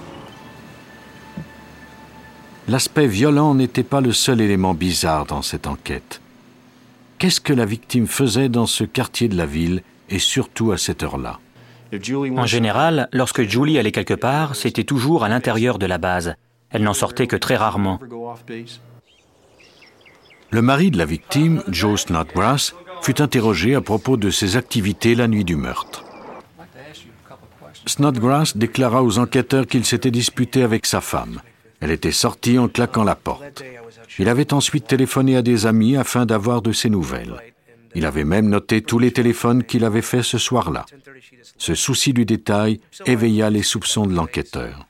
L'aspect 2.68 3.06
violent 3.06 3.54
n'était 3.54 3.82
pas 3.82 4.00
le 4.00 4.12
seul 4.12 4.40
élément 4.40 4.74
bizarre 4.74 5.26
dans 5.26 5.42
cette 5.42 5.66
enquête. 5.66 6.20
Qu'est-ce 7.18 7.40
que 7.40 7.52
la 7.52 7.64
victime 7.64 8.06
faisait 8.06 8.48
dans 8.48 8.66
ce 8.66 8.84
quartier 8.84 9.28
de 9.28 9.36
la 9.36 9.46
ville 9.46 9.82
et 10.10 10.18
surtout 10.18 10.72
à 10.72 10.78
cette 10.78 11.02
heure-là 11.02 11.40
En 12.36 12.46
général, 12.46 13.08
lorsque 13.12 13.42
Julie 13.42 13.78
allait 13.78 13.92
quelque 13.92 14.14
part, 14.14 14.56
c'était 14.56 14.84
toujours 14.84 15.24
à 15.24 15.28
l'intérieur 15.28 15.78
de 15.78 15.86
la 15.86 15.98
base. 15.98 16.34
Elle 16.70 16.82
n'en 16.82 16.94
sortait 16.94 17.26
que 17.26 17.36
très 17.36 17.56
rarement. 17.56 18.00
Le 20.50 20.62
mari 20.62 20.90
de 20.90 20.98
la 20.98 21.04
victime, 21.04 21.62
Joe 21.68 22.00
Snodgrass, 22.00 22.74
fut 23.02 23.20
interrogé 23.20 23.74
à 23.74 23.80
propos 23.80 24.16
de 24.16 24.30
ses 24.30 24.56
activités 24.56 25.14
la 25.14 25.28
nuit 25.28 25.44
du 25.44 25.56
meurtre. 25.56 26.04
Snodgrass 27.86 28.56
déclara 28.56 29.02
aux 29.02 29.18
enquêteurs 29.18 29.66
qu'il 29.66 29.84
s'était 29.84 30.10
disputé 30.10 30.62
avec 30.62 30.86
sa 30.86 31.00
femme. 31.00 31.40
Elle 31.80 31.90
était 31.90 32.12
sortie 32.12 32.58
en 32.58 32.68
claquant 32.68 33.04
la 33.04 33.14
porte. 33.14 33.62
Il 34.18 34.28
avait 34.28 34.52
ensuite 34.52 34.86
téléphoné 34.86 35.36
à 35.36 35.42
des 35.42 35.66
amis 35.66 35.96
afin 35.96 36.26
d'avoir 36.26 36.62
de 36.62 36.72
ses 36.72 36.90
nouvelles. 36.90 37.34
Il 37.94 38.06
avait 38.06 38.24
même 38.24 38.48
noté 38.48 38.82
tous 38.82 38.98
les 38.98 39.12
téléphones 39.12 39.64
qu'il 39.64 39.84
avait 39.84 40.02
faits 40.02 40.22
ce 40.22 40.38
soir-là. 40.38 40.84
Ce 41.58 41.74
souci 41.74 42.12
du 42.12 42.24
détail 42.24 42.80
éveilla 43.06 43.50
les 43.50 43.62
soupçons 43.62 44.06
de 44.06 44.14
l'enquêteur. 44.14 44.86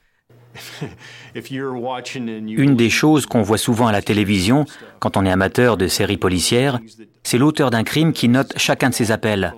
Une 1.35 2.77
des 2.77 2.91
choses 2.91 3.27
qu'on 3.27 3.43
voit 3.43 3.59
souvent 3.59 3.89
à 3.89 3.93
la 3.93 4.03
télévision, 4.03 4.65
quand 5.01 5.17
on 5.17 5.27
est 5.27 5.31
amateur 5.31 5.77
de 5.77 5.89
séries 5.89 6.17
policières, 6.17 6.79
c'est 7.25 7.39
l'auteur 7.39 7.71
d'un 7.71 7.85
crime 7.85 8.13
qui 8.13 8.29
note 8.29 8.53
chacun 8.57 8.91
de 8.91 8.95
ses 8.95 9.11
appels. 9.11 9.53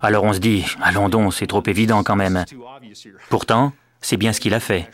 Alors 0.00 0.24
on 0.24 0.32
se 0.32 0.38
dit, 0.38 0.64
allons 0.80 1.08
donc, 1.08 1.34
c'est 1.34 1.46
trop 1.46 1.62
évident 1.66 2.02
quand 2.02 2.16
même. 2.16 2.44
Pourtant, 3.28 3.72
c'est 4.00 4.16
bien 4.16 4.32
ce 4.32 4.40
qu'il 4.40 4.54
a 4.54 4.60
fait. 4.60 4.88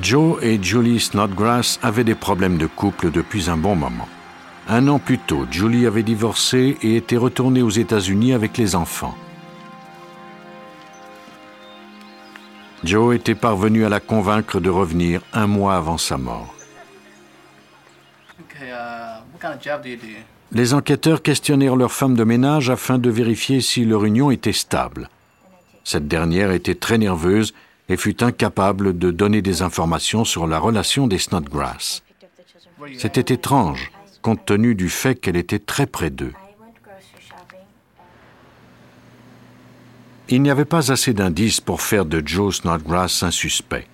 Joe 0.00 0.42
et 0.42 0.62
Julie 0.62 1.00
Snodgrass 1.00 1.78
avaient 1.82 2.04
des 2.04 2.14
problèmes 2.14 2.56
de 2.56 2.66
couple 2.66 3.10
depuis 3.10 3.50
un 3.50 3.56
bon 3.56 3.76
moment. 3.76 4.08
Un 4.68 4.88
an 4.88 4.98
plus 4.98 5.18
tôt, 5.18 5.46
Julie 5.50 5.86
avait 5.86 6.02
divorcé 6.02 6.78
et 6.82 6.96
était 6.96 7.16
retournée 7.16 7.60
aux 7.60 7.70
États-Unis 7.70 8.32
avec 8.32 8.56
les 8.56 8.74
enfants. 8.74 9.14
Joe 12.82 13.14
était 13.14 13.34
parvenu 13.34 13.84
à 13.84 13.90
la 13.90 14.00
convaincre 14.00 14.58
de 14.58 14.70
revenir 14.70 15.20
un 15.34 15.46
mois 15.46 15.76
avant 15.76 15.98
sa 15.98 16.16
mort. 16.16 16.54
Les 20.52 20.74
enquêteurs 20.74 21.22
questionnèrent 21.22 21.76
leur 21.76 21.92
femme 21.92 22.16
de 22.16 22.24
ménage 22.24 22.70
afin 22.70 22.98
de 22.98 23.08
vérifier 23.08 23.60
si 23.60 23.84
leur 23.84 24.04
union 24.04 24.32
était 24.32 24.52
stable. 24.52 25.08
Cette 25.84 26.08
dernière 26.08 26.50
était 26.50 26.74
très 26.74 26.98
nerveuse 26.98 27.54
et 27.88 27.96
fut 27.96 28.22
incapable 28.22 28.98
de 28.98 29.10
donner 29.10 29.42
des 29.42 29.62
informations 29.62 30.24
sur 30.24 30.46
la 30.46 30.58
relation 30.58 31.06
des 31.06 31.18
Snodgrass. 31.18 32.02
C'était 32.98 33.34
étrange, 33.34 33.92
compte 34.22 34.44
tenu 34.44 34.74
du 34.74 34.88
fait 34.88 35.14
qu'elle 35.14 35.36
était 35.36 35.58
très 35.60 35.86
près 35.86 36.10
d'eux. 36.10 36.32
Il 40.28 40.42
n'y 40.42 40.50
avait 40.50 40.64
pas 40.64 40.92
assez 40.92 41.12
d'indices 41.12 41.60
pour 41.60 41.80
faire 41.82 42.04
de 42.04 42.22
Joe 42.24 42.56
Snodgrass 42.56 43.22
un 43.22 43.30
suspect. 43.30 43.86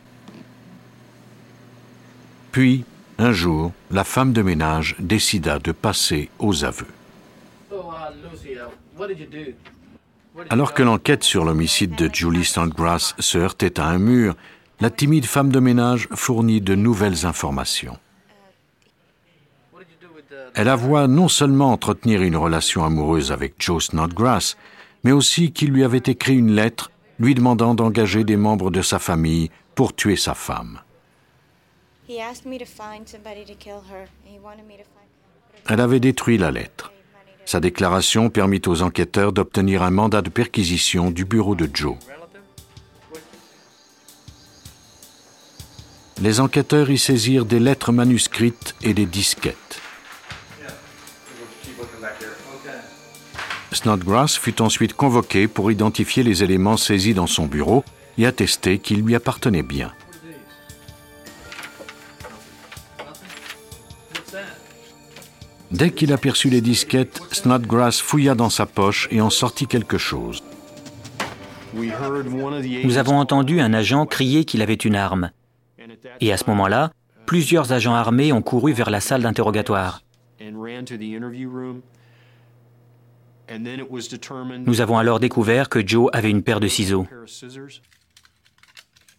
Puis, 2.52 2.84
un 3.18 3.32
jour, 3.32 3.72
la 3.90 4.04
femme 4.04 4.32
de 4.32 4.42
ménage 4.42 4.96
décida 4.98 5.58
de 5.58 5.72
passer 5.72 6.28
aux 6.38 6.64
aveux. 6.64 6.86
Alors 10.50 10.74
que 10.74 10.82
l'enquête 10.82 11.24
sur 11.24 11.44
l'homicide 11.44 11.94
de 11.94 12.10
Julie 12.12 12.44
Snodgrass 12.44 13.14
se 13.18 13.38
heurtait 13.38 13.80
à 13.80 13.86
un 13.86 13.98
mur, 13.98 14.34
la 14.80 14.90
timide 14.90 15.24
femme 15.24 15.50
de 15.50 15.60
ménage 15.60 16.08
fournit 16.12 16.60
de 16.60 16.74
nouvelles 16.74 17.24
informations. 17.24 17.98
Elle 20.54 20.68
avoua 20.68 21.06
non 21.06 21.28
seulement 21.28 21.72
entretenir 21.72 22.22
une 22.22 22.36
relation 22.36 22.84
amoureuse 22.84 23.32
avec 23.32 23.54
Joe 23.58 23.84
Snodgrass, 23.84 24.56
mais 25.04 25.12
aussi 25.12 25.52
qu'il 25.52 25.70
lui 25.70 25.84
avait 25.84 26.02
écrit 26.06 26.36
une 26.36 26.52
lettre 26.52 26.90
lui 27.18 27.34
demandant 27.34 27.74
d'engager 27.74 28.24
des 28.24 28.36
membres 28.36 28.70
de 28.70 28.82
sa 28.82 28.98
famille 28.98 29.50
pour 29.74 29.94
tuer 29.94 30.16
sa 30.16 30.34
femme. 30.34 30.80
Elle 35.68 35.80
avait 35.80 36.00
détruit 36.00 36.38
la 36.38 36.50
lettre. 36.50 36.92
Sa 37.44 37.60
déclaration 37.60 38.30
permit 38.30 38.62
aux 38.66 38.82
enquêteurs 38.82 39.32
d'obtenir 39.32 39.82
un 39.82 39.90
mandat 39.90 40.22
de 40.22 40.30
perquisition 40.30 41.10
du 41.10 41.24
bureau 41.24 41.54
de 41.54 41.68
Joe. 41.72 41.96
Les 46.22 46.40
enquêteurs 46.40 46.90
y 46.90 46.98
saisirent 46.98 47.44
des 47.44 47.60
lettres 47.60 47.92
manuscrites 47.92 48.74
et 48.82 48.94
des 48.94 49.06
disquettes. 49.06 49.80
Snodgrass 53.72 54.36
fut 54.38 54.62
ensuite 54.62 54.94
convoqué 54.94 55.48
pour 55.48 55.70
identifier 55.70 56.22
les 56.22 56.42
éléments 56.42 56.76
saisis 56.76 57.14
dans 57.14 57.26
son 57.26 57.46
bureau 57.46 57.84
et 58.16 58.26
attester 58.26 58.78
qu'ils 58.78 59.02
lui 59.02 59.14
appartenaient 59.14 59.62
bien. 59.62 59.92
Dès 65.76 65.90
qu'il 65.90 66.14
aperçut 66.14 66.48
les 66.48 66.62
disquettes, 66.62 67.20
Snodgrass 67.32 68.00
fouilla 68.00 68.34
dans 68.34 68.48
sa 68.48 68.64
poche 68.64 69.08
et 69.10 69.20
en 69.20 69.28
sortit 69.28 69.66
quelque 69.66 69.98
chose. 69.98 70.42
Nous 71.74 72.96
avons 72.96 73.18
entendu 73.18 73.60
un 73.60 73.74
agent 73.74 74.06
crier 74.06 74.46
qu'il 74.46 74.62
avait 74.62 74.72
une 74.72 74.96
arme. 74.96 75.30
Et 76.22 76.32
à 76.32 76.38
ce 76.38 76.44
moment-là, 76.48 76.92
plusieurs 77.26 77.72
agents 77.72 77.94
armés 77.94 78.32
ont 78.32 78.40
couru 78.40 78.72
vers 78.72 78.88
la 78.88 79.00
salle 79.00 79.20
d'interrogatoire. 79.20 80.02
Nous 84.66 84.80
avons 84.80 84.96
alors 84.96 85.20
découvert 85.20 85.68
que 85.68 85.86
Joe 85.86 86.08
avait 86.14 86.30
une 86.30 86.42
paire 86.42 86.60
de 86.60 86.68
ciseaux. 86.68 87.06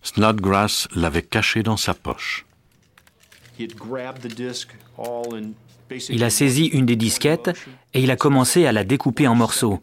Snodgrass 0.02 0.88
l'avait 0.96 1.22
caché 1.22 1.62
dans 1.62 1.78
sa 1.78 1.94
poche. 1.94 2.48
Il 6.10 6.24
a 6.24 6.30
saisi 6.30 6.66
une 6.66 6.86
des 6.86 6.96
disquettes 6.96 7.50
et 7.94 8.02
il 8.02 8.12
a 8.12 8.16
commencé 8.16 8.66
à 8.66 8.72
la 8.72 8.84
découper 8.84 9.28
en 9.28 9.36
morceaux. 9.36 9.82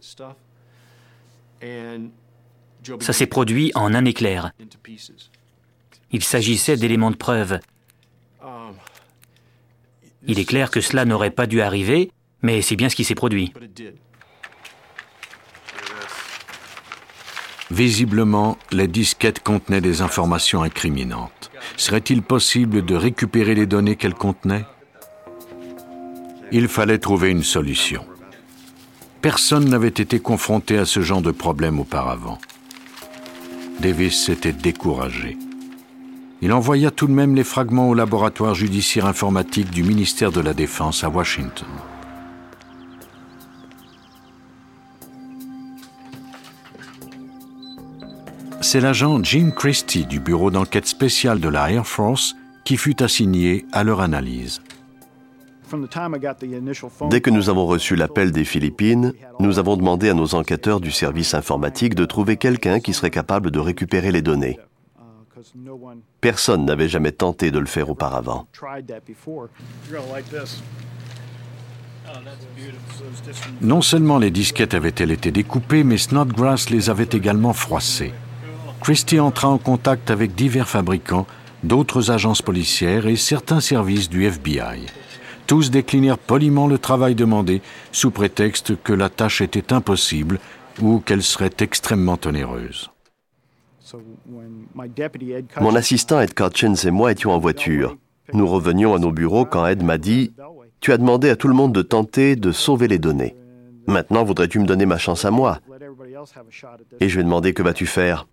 Ça 3.01 3.13
s'est 3.13 3.27
produit 3.27 3.73
en 3.75 3.95
un 3.95 4.05
éclair. 4.05 4.53
Il 6.11 6.23
s'agissait 6.23 6.77
d'éléments 6.77 7.11
de 7.11 7.17
preuve. 7.17 7.61
Il 10.27 10.39
est 10.39 10.45
clair 10.45 10.71
que 10.71 10.81
cela 10.81 11.05
n'aurait 11.05 11.31
pas 11.31 11.47
dû 11.47 11.61
arriver, 11.61 12.11
mais 12.43 12.63
c'est 12.63 12.77
bien 12.77 12.89
ce 12.89 12.97
qui 12.97 13.05
s'est 13.05 13.15
produit. 13.15 13.53
Visiblement, 17.71 18.59
les 18.71 18.89
disquettes 18.89 19.43
contenaient 19.43 19.81
des 19.81 20.03
informations 20.03 20.63
incriminantes. 20.63 21.51
Serait-il 21.77 22.23
possible 22.23 22.85
de 22.85 22.95
récupérer 22.95 23.55
les 23.55 23.67
données 23.67 23.97
qu'elles 23.97 24.15
contenaient? 24.15 24.65
Il 26.53 26.69
fallait 26.69 26.99
trouver 26.99 27.31
une 27.31 27.43
solution. 27.43 28.05
Personne 29.21 29.69
n'avait 29.69 29.89
été 29.89 30.21
confronté 30.21 30.79
à 30.79 30.85
ce 30.85 31.01
genre 31.01 31.23
de 31.23 31.31
problème 31.31 31.81
auparavant. 31.81 32.39
Davis 33.81 34.25
s'était 34.27 34.53
découragé. 34.53 35.37
Il 36.43 36.53
envoya 36.53 36.91
tout 36.91 37.07
de 37.07 37.13
même 37.13 37.35
les 37.35 37.45
fragments 37.45 37.89
au 37.89 37.95
laboratoire 37.95 38.55
judiciaire 38.55 39.07
informatique 39.07 39.71
du 39.71 39.83
ministère 39.83 40.31
de 40.31 40.41
la 40.41 40.53
Défense 40.53 41.03
à 41.03 41.09
Washington. 41.09 41.69
C'est 48.61 48.81
l'agent 48.81 49.23
Jim 49.23 49.53
Christie 49.57 50.05
du 50.05 50.21
bureau 50.21 50.51
d'enquête 50.51 50.87
spéciale 50.87 51.41
de 51.41 51.49
la 51.49 51.71
Air 51.71 51.87
Force 51.87 52.35
qui 52.65 52.77
fut 52.77 53.03
assigné 53.03 53.67
à 53.73 53.85
leur 53.85 54.01
analyse. 54.01 54.61
Dès 57.11 57.21
que 57.21 57.31
nous 57.31 57.50
avons 57.50 57.66
reçu 57.66 57.97
l'appel 57.97 58.33
des 58.33 58.45
Philippines, 58.45 59.12
nous 59.40 59.59
avons 59.59 59.76
demandé 59.76 60.09
à 60.09 60.14
nos 60.14 60.35
enquêteurs 60.35 60.81
du 60.81 60.90
service 60.90 61.35
informatique 61.35 61.95
de 61.95 62.04
trouver 62.04 62.37
quelqu'un 62.37 62.81
qui 62.81 62.93
serait 62.93 63.11
capable 63.11 63.50
de 63.50 63.59
récupérer 63.59 64.12
les 64.12 64.23
données. 64.23 64.59
Personne 66.21 66.64
n'avait 66.64 66.88
jamais 66.88 67.12
tenté 67.12 67.50
de 67.50 67.59
le 67.59 67.66
faire 67.66 67.90
auparavant. 67.90 68.47
Non 73.61 73.83
seulement 73.83 74.19
les 74.19 74.31
disquettes 74.31 74.75
avaient-elles 74.75 75.11
été 75.11 75.31
découpées, 75.31 75.85
mais 75.85 75.99
Snodgrass 75.99 76.71
les 76.71 76.90
avait 76.90 77.09
également 77.12 77.52
froissées. 77.52 78.12
Christie 78.81 79.21
entra 79.21 79.49
en 79.49 79.59
contact 79.59 80.11
avec 80.11 80.35
divers 80.35 80.69
fabricants, 80.69 81.26
d'autres 81.62 82.11
agences 82.11 82.43
policières 82.43 83.07
et 83.07 83.16
certains 83.16 83.61
services 83.61 84.11
du 84.11 84.26
FBI. 84.26 84.87
Tous 85.47 85.71
déclinèrent 85.71 86.19
poliment 86.19 86.67
le 86.67 86.79
travail 86.79 87.15
demandé 87.15 87.61
sous 87.93 88.11
prétexte 88.11 88.81
que 88.83 88.93
la 88.93 89.09
tâche 89.09 89.41
était 89.41 89.73
impossible 89.73 90.39
ou 90.81 91.01
qu'elle 91.01 91.23
serait 91.23 91.53
extrêmement 91.59 92.19
onéreuse. 92.25 92.91
Mon 95.61 95.75
assistant 95.75 96.21
Ed 96.21 96.35
Cutchins 96.35 96.75
et 96.75 96.91
moi 96.91 97.13
étions 97.13 97.33
en 97.33 97.39
voiture. 97.39 97.97
Nous 98.33 98.47
revenions 98.47 98.95
à 98.95 98.99
nos 98.99 99.13
bureaux 99.13 99.45
quand 99.45 99.67
Ed 99.67 99.83
m'a 99.83 99.99
dit 99.99 100.33
Tu 100.81 100.93
as 100.93 100.99
demandé 100.99 101.29
à 101.29 101.37
tout 101.37 101.49
le 101.49 101.55
monde 101.55 101.75
de 101.75 101.83
tenter 101.83 102.37
de 102.37 102.51
sauver 102.51 102.89
les 102.89 102.99
données. 102.99 103.37
Maintenant, 103.87 104.25
voudrais-tu 104.25 104.59
me 104.59 104.67
donner 104.67 104.87
ma 104.87 104.97
chance 104.97 105.27
à 105.27 105.31
moi? 105.31 105.61
Et 107.01 107.09
je 107.11 107.15
lui 107.17 107.21
ai 107.21 107.25
demandé 107.25 107.53
Que 107.53 107.63
vas-tu 107.63 107.87
faire? 107.87 108.27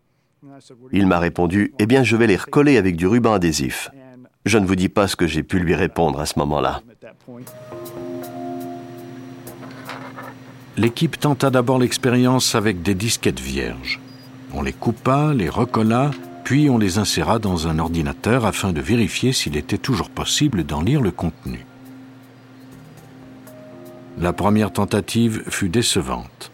Il 0.92 1.08
m'a 1.08 1.20
répondu 1.20 1.74
Eh 1.78 1.86
bien, 1.86 2.04
je 2.04 2.16
vais 2.16 2.28
les 2.28 2.38
recoller 2.38 2.78
avec 2.78 2.96
du 2.96 3.06
ruban 3.06 3.34
adhésif. 3.34 3.92
Je 4.46 4.58
ne 4.58 4.66
vous 4.66 4.76
dis 4.76 4.90
pas 4.90 5.08
ce 5.08 5.16
que 5.16 5.28
j'ai 5.28 5.44
pu 5.44 5.60
lui 5.60 5.76
répondre 5.76 6.20
à 6.20 6.26
ce 6.26 6.40
moment-là. 6.40 6.82
L'équipe 10.78 11.20
tenta 11.20 11.50
d'abord 11.50 11.80
l'expérience 11.80 12.56
avec 12.56 12.82
des 12.82 12.96
disquettes 12.96 13.40
vierges. 13.40 14.00
On 14.54 14.62
les 14.62 14.74
coupa, 14.74 15.34
les 15.34 15.50
recolla, 15.50 16.12
puis 16.44 16.70
on 16.70 16.78
les 16.78 16.98
inséra 16.98 17.40
dans 17.40 17.68
un 17.68 17.80
ordinateur 17.80 18.46
afin 18.46 18.74
de 18.74 18.82
vérifier 18.82 19.34
s'il 19.34 19.58
était 19.58 19.78
toujours 19.78 20.10
possible 20.10 20.64
d'en 20.64 20.82
lire 20.82 21.02
le 21.02 21.12
contenu. 21.12 21.66
La 24.18 24.34
première 24.34 24.72
tentative 24.72 25.44
fut 25.50 25.70
décevante. 25.70 26.52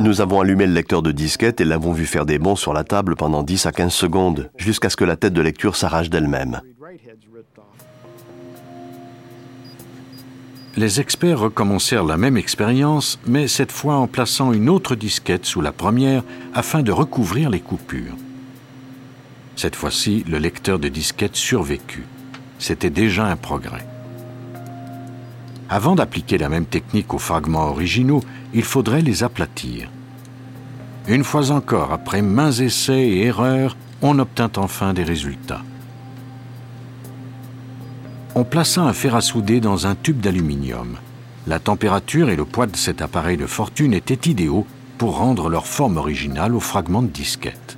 Nous 0.00 0.20
avons 0.20 0.40
allumé 0.40 0.66
le 0.66 0.74
lecteur 0.74 1.02
de 1.02 1.12
disquette 1.12 1.60
et 1.60 1.64
l'avons 1.64 1.92
vu 1.92 2.04
faire 2.04 2.26
des 2.26 2.38
bonds 2.38 2.56
sur 2.56 2.74
la 2.74 2.84
table 2.84 3.16
pendant 3.16 3.42
10 3.42 3.66
à 3.66 3.72
15 3.72 3.92
secondes, 3.92 4.50
jusqu'à 4.56 4.90
ce 4.90 4.96
que 4.96 5.04
la 5.04 5.16
tête 5.16 5.32
de 5.32 5.40
lecture 5.40 5.76
s'arrache 5.76 6.10
d'elle-même. 6.10 6.60
Les 10.76 11.00
experts 11.00 11.38
recommencèrent 11.38 12.02
la 12.02 12.16
même 12.16 12.36
expérience, 12.36 13.20
mais 13.26 13.46
cette 13.46 13.70
fois 13.70 13.94
en 13.94 14.08
plaçant 14.08 14.52
une 14.52 14.68
autre 14.68 14.96
disquette 14.96 15.46
sous 15.46 15.60
la 15.60 15.70
première 15.70 16.24
afin 16.52 16.82
de 16.82 16.90
recouvrir 16.90 17.48
les 17.48 17.60
coupures. 17.60 18.16
Cette 19.54 19.76
fois-ci, 19.76 20.24
le 20.28 20.38
lecteur 20.38 20.80
de 20.80 20.88
disquette 20.88 21.36
survécut. 21.36 22.06
C'était 22.58 22.90
déjà 22.90 23.26
un 23.26 23.36
progrès. 23.36 23.86
Avant 25.68 25.94
d'appliquer 25.94 26.38
la 26.38 26.48
même 26.48 26.66
technique 26.66 27.14
aux 27.14 27.18
fragments 27.18 27.68
originaux, 27.68 28.24
il 28.52 28.64
faudrait 28.64 29.02
les 29.02 29.22
aplatir. 29.22 29.88
Une 31.06 31.22
fois 31.22 31.52
encore, 31.52 31.92
après 31.92 32.20
mains 32.20 32.50
essais 32.50 33.00
et 33.00 33.26
erreurs, 33.26 33.76
on 34.02 34.18
obtint 34.18 34.50
enfin 34.56 34.92
des 34.92 35.04
résultats 35.04 35.62
on 38.34 38.44
plaça 38.44 38.82
un 38.82 38.92
fer 38.92 39.14
à 39.14 39.20
souder 39.20 39.60
dans 39.60 39.86
un 39.86 39.94
tube 39.94 40.20
d'aluminium. 40.20 40.98
La 41.46 41.60
température 41.60 42.30
et 42.30 42.36
le 42.36 42.44
poids 42.44 42.66
de 42.66 42.76
cet 42.76 43.00
appareil 43.00 43.36
de 43.36 43.46
fortune 43.46 43.92
étaient 43.94 44.28
idéaux 44.28 44.66
pour 44.98 45.18
rendre 45.18 45.48
leur 45.48 45.66
forme 45.66 45.98
originale 45.98 46.54
aux 46.54 46.60
fragments 46.60 47.02
de 47.02 47.08
disquette. 47.08 47.76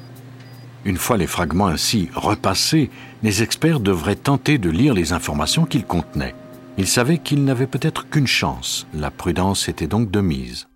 Une 0.84 0.96
fois 0.96 1.16
les 1.16 1.26
fragments 1.26 1.66
ainsi 1.66 2.08
repassés, 2.14 2.90
les 3.22 3.42
experts 3.42 3.80
devraient 3.80 4.16
tenter 4.16 4.56
de 4.56 4.70
lire 4.70 4.94
les 4.94 5.12
informations 5.12 5.66
qu'ils 5.66 5.84
contenaient. 5.84 6.34
Ils 6.78 6.86
savaient 6.86 7.18
qu'ils 7.18 7.44
n'avaient 7.44 7.66
peut-être 7.66 8.08
qu'une 8.08 8.26
chance. 8.26 8.86
La 8.94 9.10
prudence 9.10 9.68
était 9.68 9.88
donc 9.88 10.10
de 10.10 10.20
mise. 10.20 10.68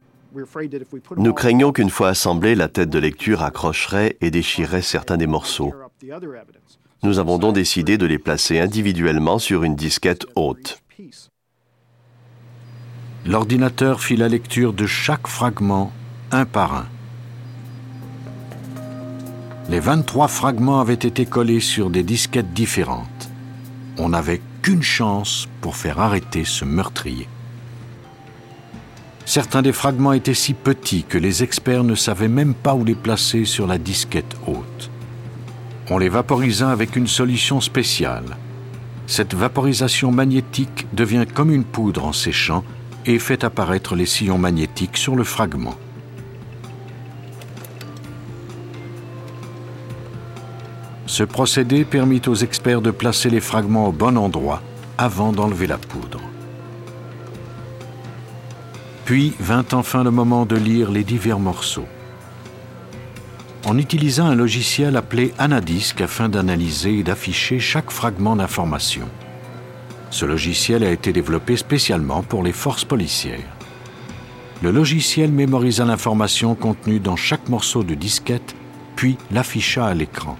Nous 1.17 1.35
craignons 1.35 1.73
qu'une 1.73 1.91
fois 1.91 2.09
assemblée, 2.09 2.55
la 2.55 2.69
tête 2.69 2.91
de 2.91 2.99
lecture 2.99 3.43
accrocherait 3.43 4.17
et 4.21 4.31
déchirerait 4.31 4.83
certains 4.83 5.17
des 5.17 5.27
morceaux. 5.27 5.73
Nous 7.03 7.19
avons 7.19 7.39
donc 7.39 7.55
décidé 7.55 7.97
de 7.97 8.05
les 8.05 8.19
placer 8.19 8.61
individuellement 8.61 9.39
sur 9.39 9.65
une 9.65 9.75
disquette 9.75 10.27
haute. 10.37 10.83
L'ordinateur 13.25 14.03
fit 14.03 14.17
la 14.17 14.29
lecture 14.29 14.75
de 14.75 14.87
chaque 14.87 15.27
fragment 15.27 15.93
un 16.31 16.45
par 16.45 16.75
un. 16.75 16.87
Les 19.71 19.81
23 19.81 20.29
fragments 20.29 20.81
avaient 20.81 20.93
été 20.93 21.25
collés 21.25 21.61
sur 21.61 21.89
des 21.89 22.03
disquettes 22.03 22.53
différentes. 22.53 23.31
On 23.97 24.11
n'avait 24.11 24.43
qu'une 24.61 24.83
chance 24.83 25.49
pour 25.63 25.77
faire 25.77 26.01
arrêter 26.01 26.45
ce 26.45 26.67
meurtrier. 26.67 27.29
Certains 29.25 29.63
des 29.63 29.73
fragments 29.73 30.13
étaient 30.13 30.35
si 30.35 30.53
petits 30.53 31.05
que 31.05 31.19
les 31.19 31.43
experts 31.43 31.85
ne 31.85 31.95
savaient 31.95 32.29
même 32.29 32.53
pas 32.53 32.75
où 32.75 32.85
les 32.85 32.95
placer 32.95 33.47
sur 33.47 33.67
la 33.67 33.79
disquette 33.79 34.37
haute 34.47 34.91
on 35.91 35.99
les 35.99 36.09
vaporisa 36.09 36.71
avec 36.71 36.95
une 36.95 37.09
solution 37.09 37.61
spéciale. 37.61 38.37
Cette 39.09 39.35
vaporisation 39.35 40.13
magnétique 40.13 40.87
devient 40.93 41.27
comme 41.27 41.51
une 41.51 41.65
poudre 41.65 42.05
en 42.05 42.13
séchant 42.13 42.65
et 43.07 43.19
fait 43.19 43.43
apparaître 43.43 43.97
les 43.97 44.07
sillons 44.07 44.39
magnétiques 44.39 44.97
sur 44.97 45.17
le 45.17 45.25
fragment. 45.25 45.75
Ce 51.07 51.25
procédé 51.25 51.85
permit 51.85 52.23
aux 52.29 52.37
experts 52.37 52.83
de 52.83 52.93
placer 52.93 53.29
les 53.29 53.41
fragments 53.41 53.89
au 53.89 53.93
bon 53.93 54.17
endroit 54.17 54.63
avant 54.97 55.33
d'enlever 55.33 55.67
la 55.67 55.79
poudre. 55.79 56.21
Puis 59.05 59.35
vint 59.41 59.67
enfin 59.73 60.05
le 60.05 60.13
moment 60.13 60.47
de 60.47 60.55
lire 60.55 60.93
les 60.93 61.03
divers 61.03 61.41
morceaux 61.41 61.89
en 63.67 63.79
utilisant 63.79 64.27
un 64.27 64.35
logiciel 64.35 64.97
appelé 64.97 65.33
Anadisk 65.39 66.01
afin 66.01 66.29
d'analyser 66.29 66.99
et 66.99 67.03
d'afficher 67.03 67.59
chaque 67.61 67.91
fragment 67.91 68.37
d'information. 68.37 69.09
Ce 70.11 70.25
logiciel 70.25 70.83
a 70.83 70.91
été 70.91 71.13
développé 71.13 71.57
spécialement 71.57 72.23
pour 72.23 72.43
les 72.43 72.53
forces 72.53 72.85
policières. 72.85 73.57
Le 74.63 74.71
logiciel 74.71 75.31
mémorisa 75.31 75.85
l'information 75.85 76.55
contenue 76.55 77.01
dans 77.01 77.17
chaque 77.17 77.49
morceau 77.49 77.83
de 77.83 77.95
disquette, 77.95 78.55
puis 78.97 79.17
l'afficha 79.31 79.87
à 79.87 79.95
l'écran. 79.95 80.37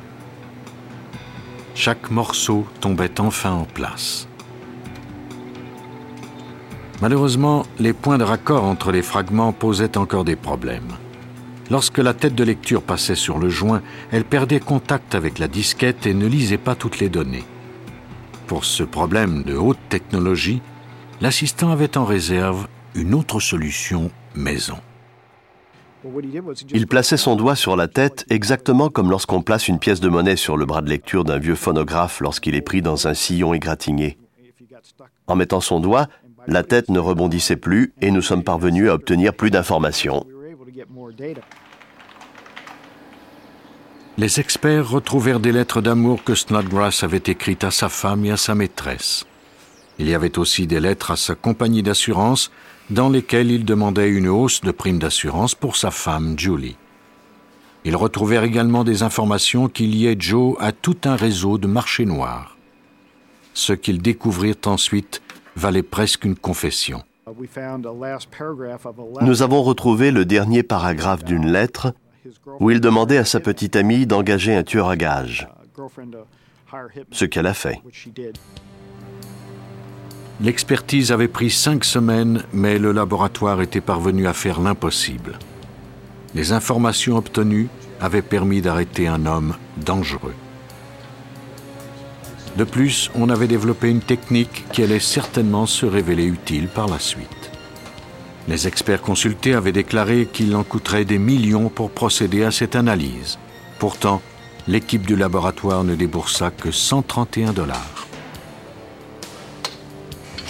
Chaque 1.75 2.11
morceau 2.11 2.67
tombait 2.81 3.21
enfin 3.21 3.53
en 3.53 3.65
place. 3.65 4.27
Malheureusement, 7.01 7.65
les 7.79 7.95
points 7.95 8.19
de 8.19 8.25
raccord 8.25 8.65
entre 8.65 8.93
les 8.93 9.01
fragments 9.01 9.53
posaient 9.53 9.97
encore 9.97 10.25
des 10.25 10.37
problèmes. 10.37 10.93
Lorsque 11.71 11.99
la 11.99 12.15
tête 12.15 12.35
de 12.35 12.43
lecture 12.43 12.83
passait 12.83 13.15
sur 13.15 13.39
le 13.39 13.49
joint, 13.49 13.81
elle 14.11 14.25
perdait 14.25 14.59
contact 14.59 15.15
avec 15.15 15.39
la 15.39 15.47
disquette 15.47 16.05
et 16.05 16.15
ne 16.15 16.27
lisait 16.27 16.59
pas 16.59 16.75
toutes 16.75 16.99
les 16.99 17.09
données. 17.09 17.45
Pour 18.49 18.65
ce 18.65 18.83
problème 18.83 19.45
de 19.45 19.55
haute 19.55 19.79
technologie, 19.89 20.61
l'assistant 21.21 21.71
avait 21.71 21.97
en 21.97 22.05
réserve 22.05 22.67
une 22.97 23.15
autre 23.15 23.39
solution 23.39 24.11
maison. 24.35 24.79
Il 26.73 26.89
plaçait 26.89 27.19
son 27.19 27.37
doigt 27.37 27.55
sur 27.55 27.77
la 27.77 27.87
tête 27.87 28.25
exactement 28.31 28.89
comme 28.89 29.11
lorsqu'on 29.11 29.43
place 29.43 29.69
une 29.69 29.79
pièce 29.79 30.01
de 30.01 30.09
monnaie 30.09 30.37
sur 30.37 30.57
le 30.57 30.67
bras 30.67 30.81
de 30.81 30.89
lecture 30.89 31.25
d'un 31.25 31.39
vieux 31.39 31.55
phonographe 31.55 32.21
lorsqu'il 32.21 32.57
est 32.57 32.63
pris 32.63 32.83
dans 32.83 33.07
un 33.07 33.15
sillon 33.15 33.55
égratigné. 33.55 34.19
En 35.29 35.37
mettant 35.37 35.61
son 35.61 35.79
doigt, 35.79 36.09
la 36.49 36.65
tête 36.65 36.89
ne 36.89 36.99
rebondissait 36.99 37.57
plus 37.57 37.93
et 38.01 38.11
nous 38.11 38.23
sommes 38.23 38.43
parvenus 38.43 38.89
à 38.89 38.95
obtenir 38.95 39.35
plus 39.35 39.51
d'informations. 39.51 40.27
Les 44.19 44.41
experts 44.41 44.91
retrouvèrent 44.91 45.41
des 45.41 45.53
lettres 45.53 45.81
d'amour 45.81 46.25
que 46.25 46.35
Snodgrass 46.35 47.03
avait 47.03 47.23
écrites 47.27 47.65
à 47.65 47.71
sa 47.71 47.89
femme 47.89 48.25
et 48.25 48.31
à 48.31 48.37
sa 48.37 48.55
maîtresse. 48.55 49.25
Il 49.99 50.09
y 50.09 50.15
avait 50.15 50.39
aussi 50.39 50.67
des 50.67 50.81
lettres 50.81 51.11
à 51.11 51.17
sa 51.17 51.35
compagnie 51.35 51.83
d'assurance 51.83 52.51
dans 52.91 53.09
lesquelles 53.09 53.51
il 53.51 53.65
demandait 53.65 54.09
une 54.09 54.29
hausse 54.29 54.61
de 54.63 54.73
prime 54.73 54.99
d'assurance 54.99 55.55
pour 55.55 55.77
sa 55.77 55.91
femme 55.91 56.39
Julie. 56.39 56.77
Ils 57.85 57.97
retrouvèrent 57.97 58.45
également 58.45 58.85
des 58.85 59.03
informations 59.03 59.69
qui 59.69 59.87
liaient 59.87 60.17
Joe 60.19 60.57
à 60.61 60.73
tout 60.73 60.99
un 61.05 61.17
réseau 61.17 61.57
de 61.57 61.67
marchés 61.67 62.05
noirs. 62.05 62.57
Ce 63.55 63.73
qu'ils 63.73 64.03
découvrirent 64.03 64.57
ensuite 64.67 65.23
valait 65.57 65.83
presque 65.83 66.25
une 66.25 66.37
confession. 66.37 67.03
Nous 69.23 69.43
avons 69.43 69.63
retrouvé 69.63 70.11
le 70.11 70.25
dernier 70.25 70.63
paragraphe 70.63 71.25
d'une 71.25 71.51
lettre 71.51 71.95
où 72.61 72.71
il 72.71 72.81
demandait 72.81 73.19
à 73.19 73.25
sa 73.25 73.41
petite 73.41 73.77
amie 73.77 74.07
d'engager 74.07 74.55
un 74.55 74.63
tueur 74.63 74.89
à 74.89 74.97
gages, 74.97 75.49
ce 77.11 77.25
qu'elle 77.25 77.47
a 77.47 77.55
fait. 77.55 77.81
L'expertise 80.41 81.13
avait 81.13 81.29
pris 81.29 81.51
cinq 81.51 81.85
semaines, 81.85 82.45
mais 82.53 82.79
le 82.79 82.93
laboratoire 82.93 83.61
était 83.61 83.83
parvenu 83.83 84.27
à 84.27 84.33
faire 84.33 84.61
l'impossible. 84.61 85.39
Les 86.35 86.53
informations 86.53 87.17
obtenues 87.17 87.69
avaient 88.01 88.23
permis 88.23 88.63
d'arrêter 88.63 89.07
un 89.07 89.27
homme 89.27 89.55
dangereux. 89.77 90.35
De 92.57 92.65
plus, 92.65 93.11
on 93.15 93.29
avait 93.29 93.47
développé 93.47 93.89
une 93.89 94.01
technique 94.01 94.65
qui 94.73 94.83
allait 94.83 95.01
certainement 95.01 95.67
se 95.67 95.87
révéler 95.87 96.25
utile 96.25 96.69
par 96.69 96.89
la 96.89 96.99
suite. 96.99 97.51
Les 98.49 98.67
experts 98.67 99.03
consultés 99.03 99.55
avaient 99.55 99.73
déclaré 99.73 100.27
qu'il 100.33 100.57
en 100.57 100.65
coûterait 100.65 101.05
des 101.05 101.19
millions 101.19 101.69
pour 101.69 101.91
procéder 101.91 102.43
à 102.45 102.51
cette 102.51 102.75
analyse. 102.75 103.39
Pourtant, 103.79 104.21
l'équipe 104.67 105.07
du 105.07 105.17
laboratoire 105.17 105.85
ne 105.85 105.95
déboursa 105.95 106.51
que 106.51 106.71
131 106.71 107.53
dollars. 107.53 108.07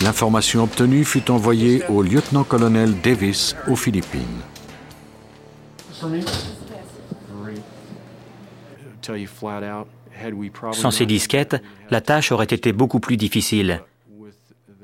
L'information 0.02 0.62
obtenue 0.62 1.04
fut 1.04 1.30
envoyée 1.30 1.82
au 1.90 2.02
lieutenant-colonel 2.02 2.98
Davis 3.02 3.54
aux 3.68 3.76
Philippines. 3.76 4.22
Sans 10.72 10.90
ces 10.90 11.06
disquettes, 11.06 11.62
la 11.90 12.00
tâche 12.00 12.32
aurait 12.32 12.44
été 12.44 12.72
beaucoup 12.72 13.00
plus 13.00 13.16
difficile. 13.16 13.82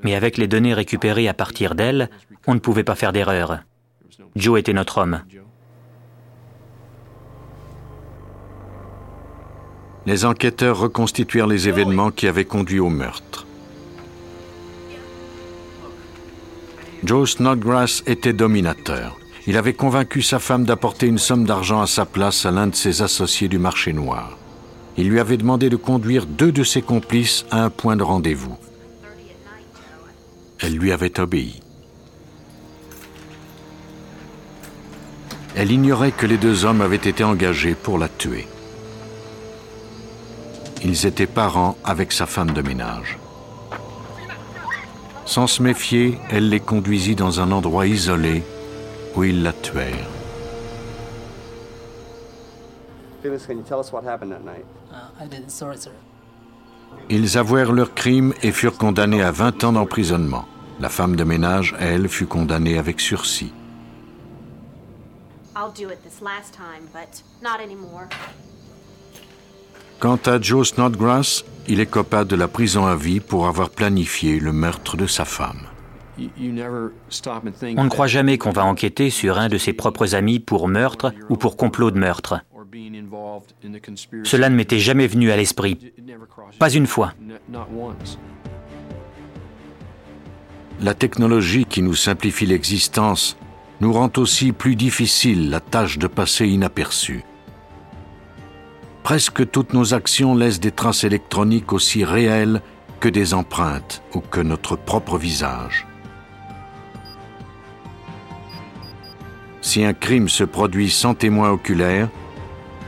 Mais 0.03 0.15
avec 0.15 0.37
les 0.37 0.47
données 0.47 0.73
récupérées 0.73 1.27
à 1.27 1.33
partir 1.33 1.75
d'elles, 1.75 2.09
on 2.45 2.53
ne 2.53 2.59
pouvait 2.59 2.83
pas 2.83 2.95
faire 2.95 3.13
d'erreur. 3.13 3.59
Joe 4.35 4.59
était 4.59 4.73
notre 4.73 4.99
homme. 4.99 5.21
Les 10.05 10.23
enquêteurs 10.23 10.79
reconstituèrent 10.79 11.47
les 11.47 11.67
événements 11.67 12.11
qui 12.11 12.27
avaient 12.27 12.45
conduit 12.45 12.79
au 12.79 12.89
meurtre. 12.89 13.45
Joe 17.03 17.29
Snodgrass 17.29 18.03
était 18.07 18.33
dominateur. 18.33 19.17
Il 19.47 19.57
avait 19.57 19.73
convaincu 19.73 20.21
sa 20.21 20.39
femme 20.39 20.65
d'apporter 20.65 21.07
une 21.07 21.17
somme 21.17 21.45
d'argent 21.45 21.81
à 21.81 21.87
sa 21.87 22.05
place 22.05 22.45
à 22.45 22.51
l'un 22.51 22.67
de 22.67 22.75
ses 22.75 23.01
associés 23.01 23.47
du 23.47 23.59
marché 23.59 23.93
noir. 23.93 24.36
Il 24.97 25.09
lui 25.09 25.19
avait 25.19 25.37
demandé 25.37 25.69
de 25.69 25.75
conduire 25.75 26.25
deux 26.25 26.51
de 26.51 26.63
ses 26.63 26.81
complices 26.81 27.45
à 27.51 27.63
un 27.63 27.69
point 27.69 27.95
de 27.95 28.03
rendez-vous. 28.03 28.57
Elle 30.59 30.73
lui 30.73 30.91
avait 30.91 31.19
obéi. 31.19 31.61
Elle 35.55 35.71
ignorait 35.71 36.11
que 36.11 36.25
les 36.25 36.37
deux 36.37 36.65
hommes 36.65 36.81
avaient 36.81 36.95
été 36.95 37.23
engagés 37.23 37.75
pour 37.75 37.97
la 37.99 38.09
tuer. 38.09 38.47
Ils 40.83 41.05
étaient 41.05 41.27
parents 41.27 41.77
avec 41.83 42.11
sa 42.11 42.25
femme 42.25 42.51
de 42.51 42.61
ménage. 42.61 43.17
Sans 45.25 45.47
se 45.47 45.61
méfier, 45.61 46.17
elle 46.29 46.49
les 46.49 46.59
conduisit 46.59 47.15
dans 47.15 47.39
un 47.39 47.51
endroit 47.51 47.85
isolé 47.85 48.43
où 49.15 49.23
ils 49.23 49.43
la 49.43 49.53
tuèrent. 49.53 50.16
Ils 57.09 57.37
avouèrent 57.37 57.71
leur 57.71 57.93
crime 57.93 58.33
et 58.41 58.51
furent 58.51 58.77
condamnés 58.77 59.21
à 59.21 59.31
20 59.31 59.63
ans 59.63 59.73
d'emprisonnement. 59.73 60.45
La 60.79 60.89
femme 60.89 61.15
de 61.15 61.23
ménage, 61.23 61.75
elle, 61.79 62.07
fut 62.07 62.27
condamnée 62.27 62.77
avec 62.77 62.99
sursis. 62.99 63.51
Quant 69.99 70.19
à 70.25 70.39
Joe 70.39 70.67
Snodgrass, 70.67 71.43
il 71.67 71.79
est 71.79 71.87
coupable 71.87 72.29
de 72.29 72.35
la 72.35 72.47
prison 72.47 72.85
à 72.85 72.95
vie 72.95 73.19
pour 73.19 73.47
avoir 73.47 73.71
planifié 73.71 74.39
le 74.39 74.51
meurtre 74.53 74.95
de 74.95 75.07
sa 75.07 75.25
femme. 75.25 75.67
On 76.19 77.83
ne 77.83 77.89
croit 77.89 78.07
jamais 78.07 78.37
qu'on 78.37 78.51
va 78.51 78.65
enquêter 78.65 79.09
sur 79.09 79.37
un 79.37 79.49
de 79.49 79.57
ses 79.57 79.73
propres 79.73 80.15
amis 80.15 80.39
pour 80.39 80.67
meurtre 80.67 81.13
ou 81.29 81.37
pour 81.37 81.57
complot 81.57 81.91
de 81.91 81.99
meurtre. 81.99 82.41
Cela 84.23 84.49
ne 84.49 84.55
m'était 84.55 84.79
jamais 84.79 85.07
venu 85.07 85.31
à 85.31 85.37
l'esprit. 85.37 85.93
Pas 86.59 86.69
une 86.69 86.87
fois. 86.87 87.13
La 90.81 90.93
technologie 90.93 91.65
qui 91.65 91.81
nous 91.81 91.95
simplifie 91.95 92.45
l'existence 92.45 93.37
nous 93.81 93.93
rend 93.93 94.11
aussi 94.17 94.51
plus 94.51 94.75
difficile 94.75 95.49
la 95.49 95.59
tâche 95.59 95.97
de 95.97 96.07
passer 96.07 96.47
inaperçu. 96.47 97.23
Presque 99.03 99.49
toutes 99.49 99.73
nos 99.73 99.93
actions 99.93 100.35
laissent 100.35 100.59
des 100.59 100.71
traces 100.71 101.03
électroniques 101.03 101.73
aussi 101.73 102.03
réelles 102.03 102.61
que 102.99 103.09
des 103.09 103.33
empreintes 103.33 104.03
ou 104.13 104.19
que 104.19 104.41
notre 104.41 104.75
propre 104.75 105.17
visage. 105.17 105.87
Si 109.61 109.83
un 109.83 109.93
crime 109.93 110.29
se 110.29 110.43
produit 110.43 110.89
sans 110.89 111.13
témoin 111.13 111.51
oculaire, 111.51 112.09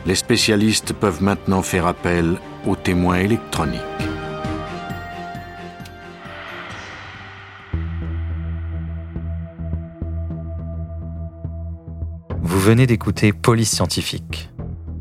les 0.10 0.16
spécialistes 0.16 0.92
peuvent 0.92 1.22
maintenant 1.22 1.62
faire 1.62 1.86
appel 1.86 2.40
aux 2.66 2.76
témoins 2.76 3.20
électroniques. 3.20 3.80
Vous 12.42 12.60
venez 12.60 12.88
d'écouter 12.88 13.34
Police 13.34 13.70
Scientifique. 13.70 14.50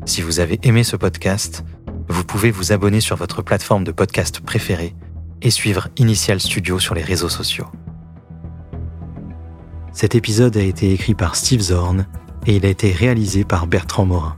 Si 0.05 0.21
vous 0.21 0.39
avez 0.39 0.59
aimé 0.61 0.83
ce 0.83 0.95
podcast, 0.95 1.65
vous 2.07 2.23
pouvez 2.23 2.51
vous 2.51 2.71
abonner 2.71 3.01
sur 3.01 3.15
votre 3.15 3.41
plateforme 3.41 3.85
de 3.85 3.91
podcast 3.91 4.41
préférée 4.41 4.93
et 5.41 5.49
suivre 5.49 5.87
Initial 5.97 6.39
Studio 6.39 6.77
sur 6.77 6.93
les 6.93 7.01
réseaux 7.01 7.29
sociaux. 7.29 7.65
Cet 9.91 10.13
épisode 10.13 10.55
a 10.55 10.61
été 10.61 10.93
écrit 10.93 11.15
par 11.15 11.35
Steve 11.35 11.61
Zorn 11.61 12.05
et 12.45 12.57
il 12.57 12.65
a 12.67 12.69
été 12.69 12.91
réalisé 12.91 13.43
par 13.43 13.65
Bertrand 13.65 14.05
Morin. 14.05 14.37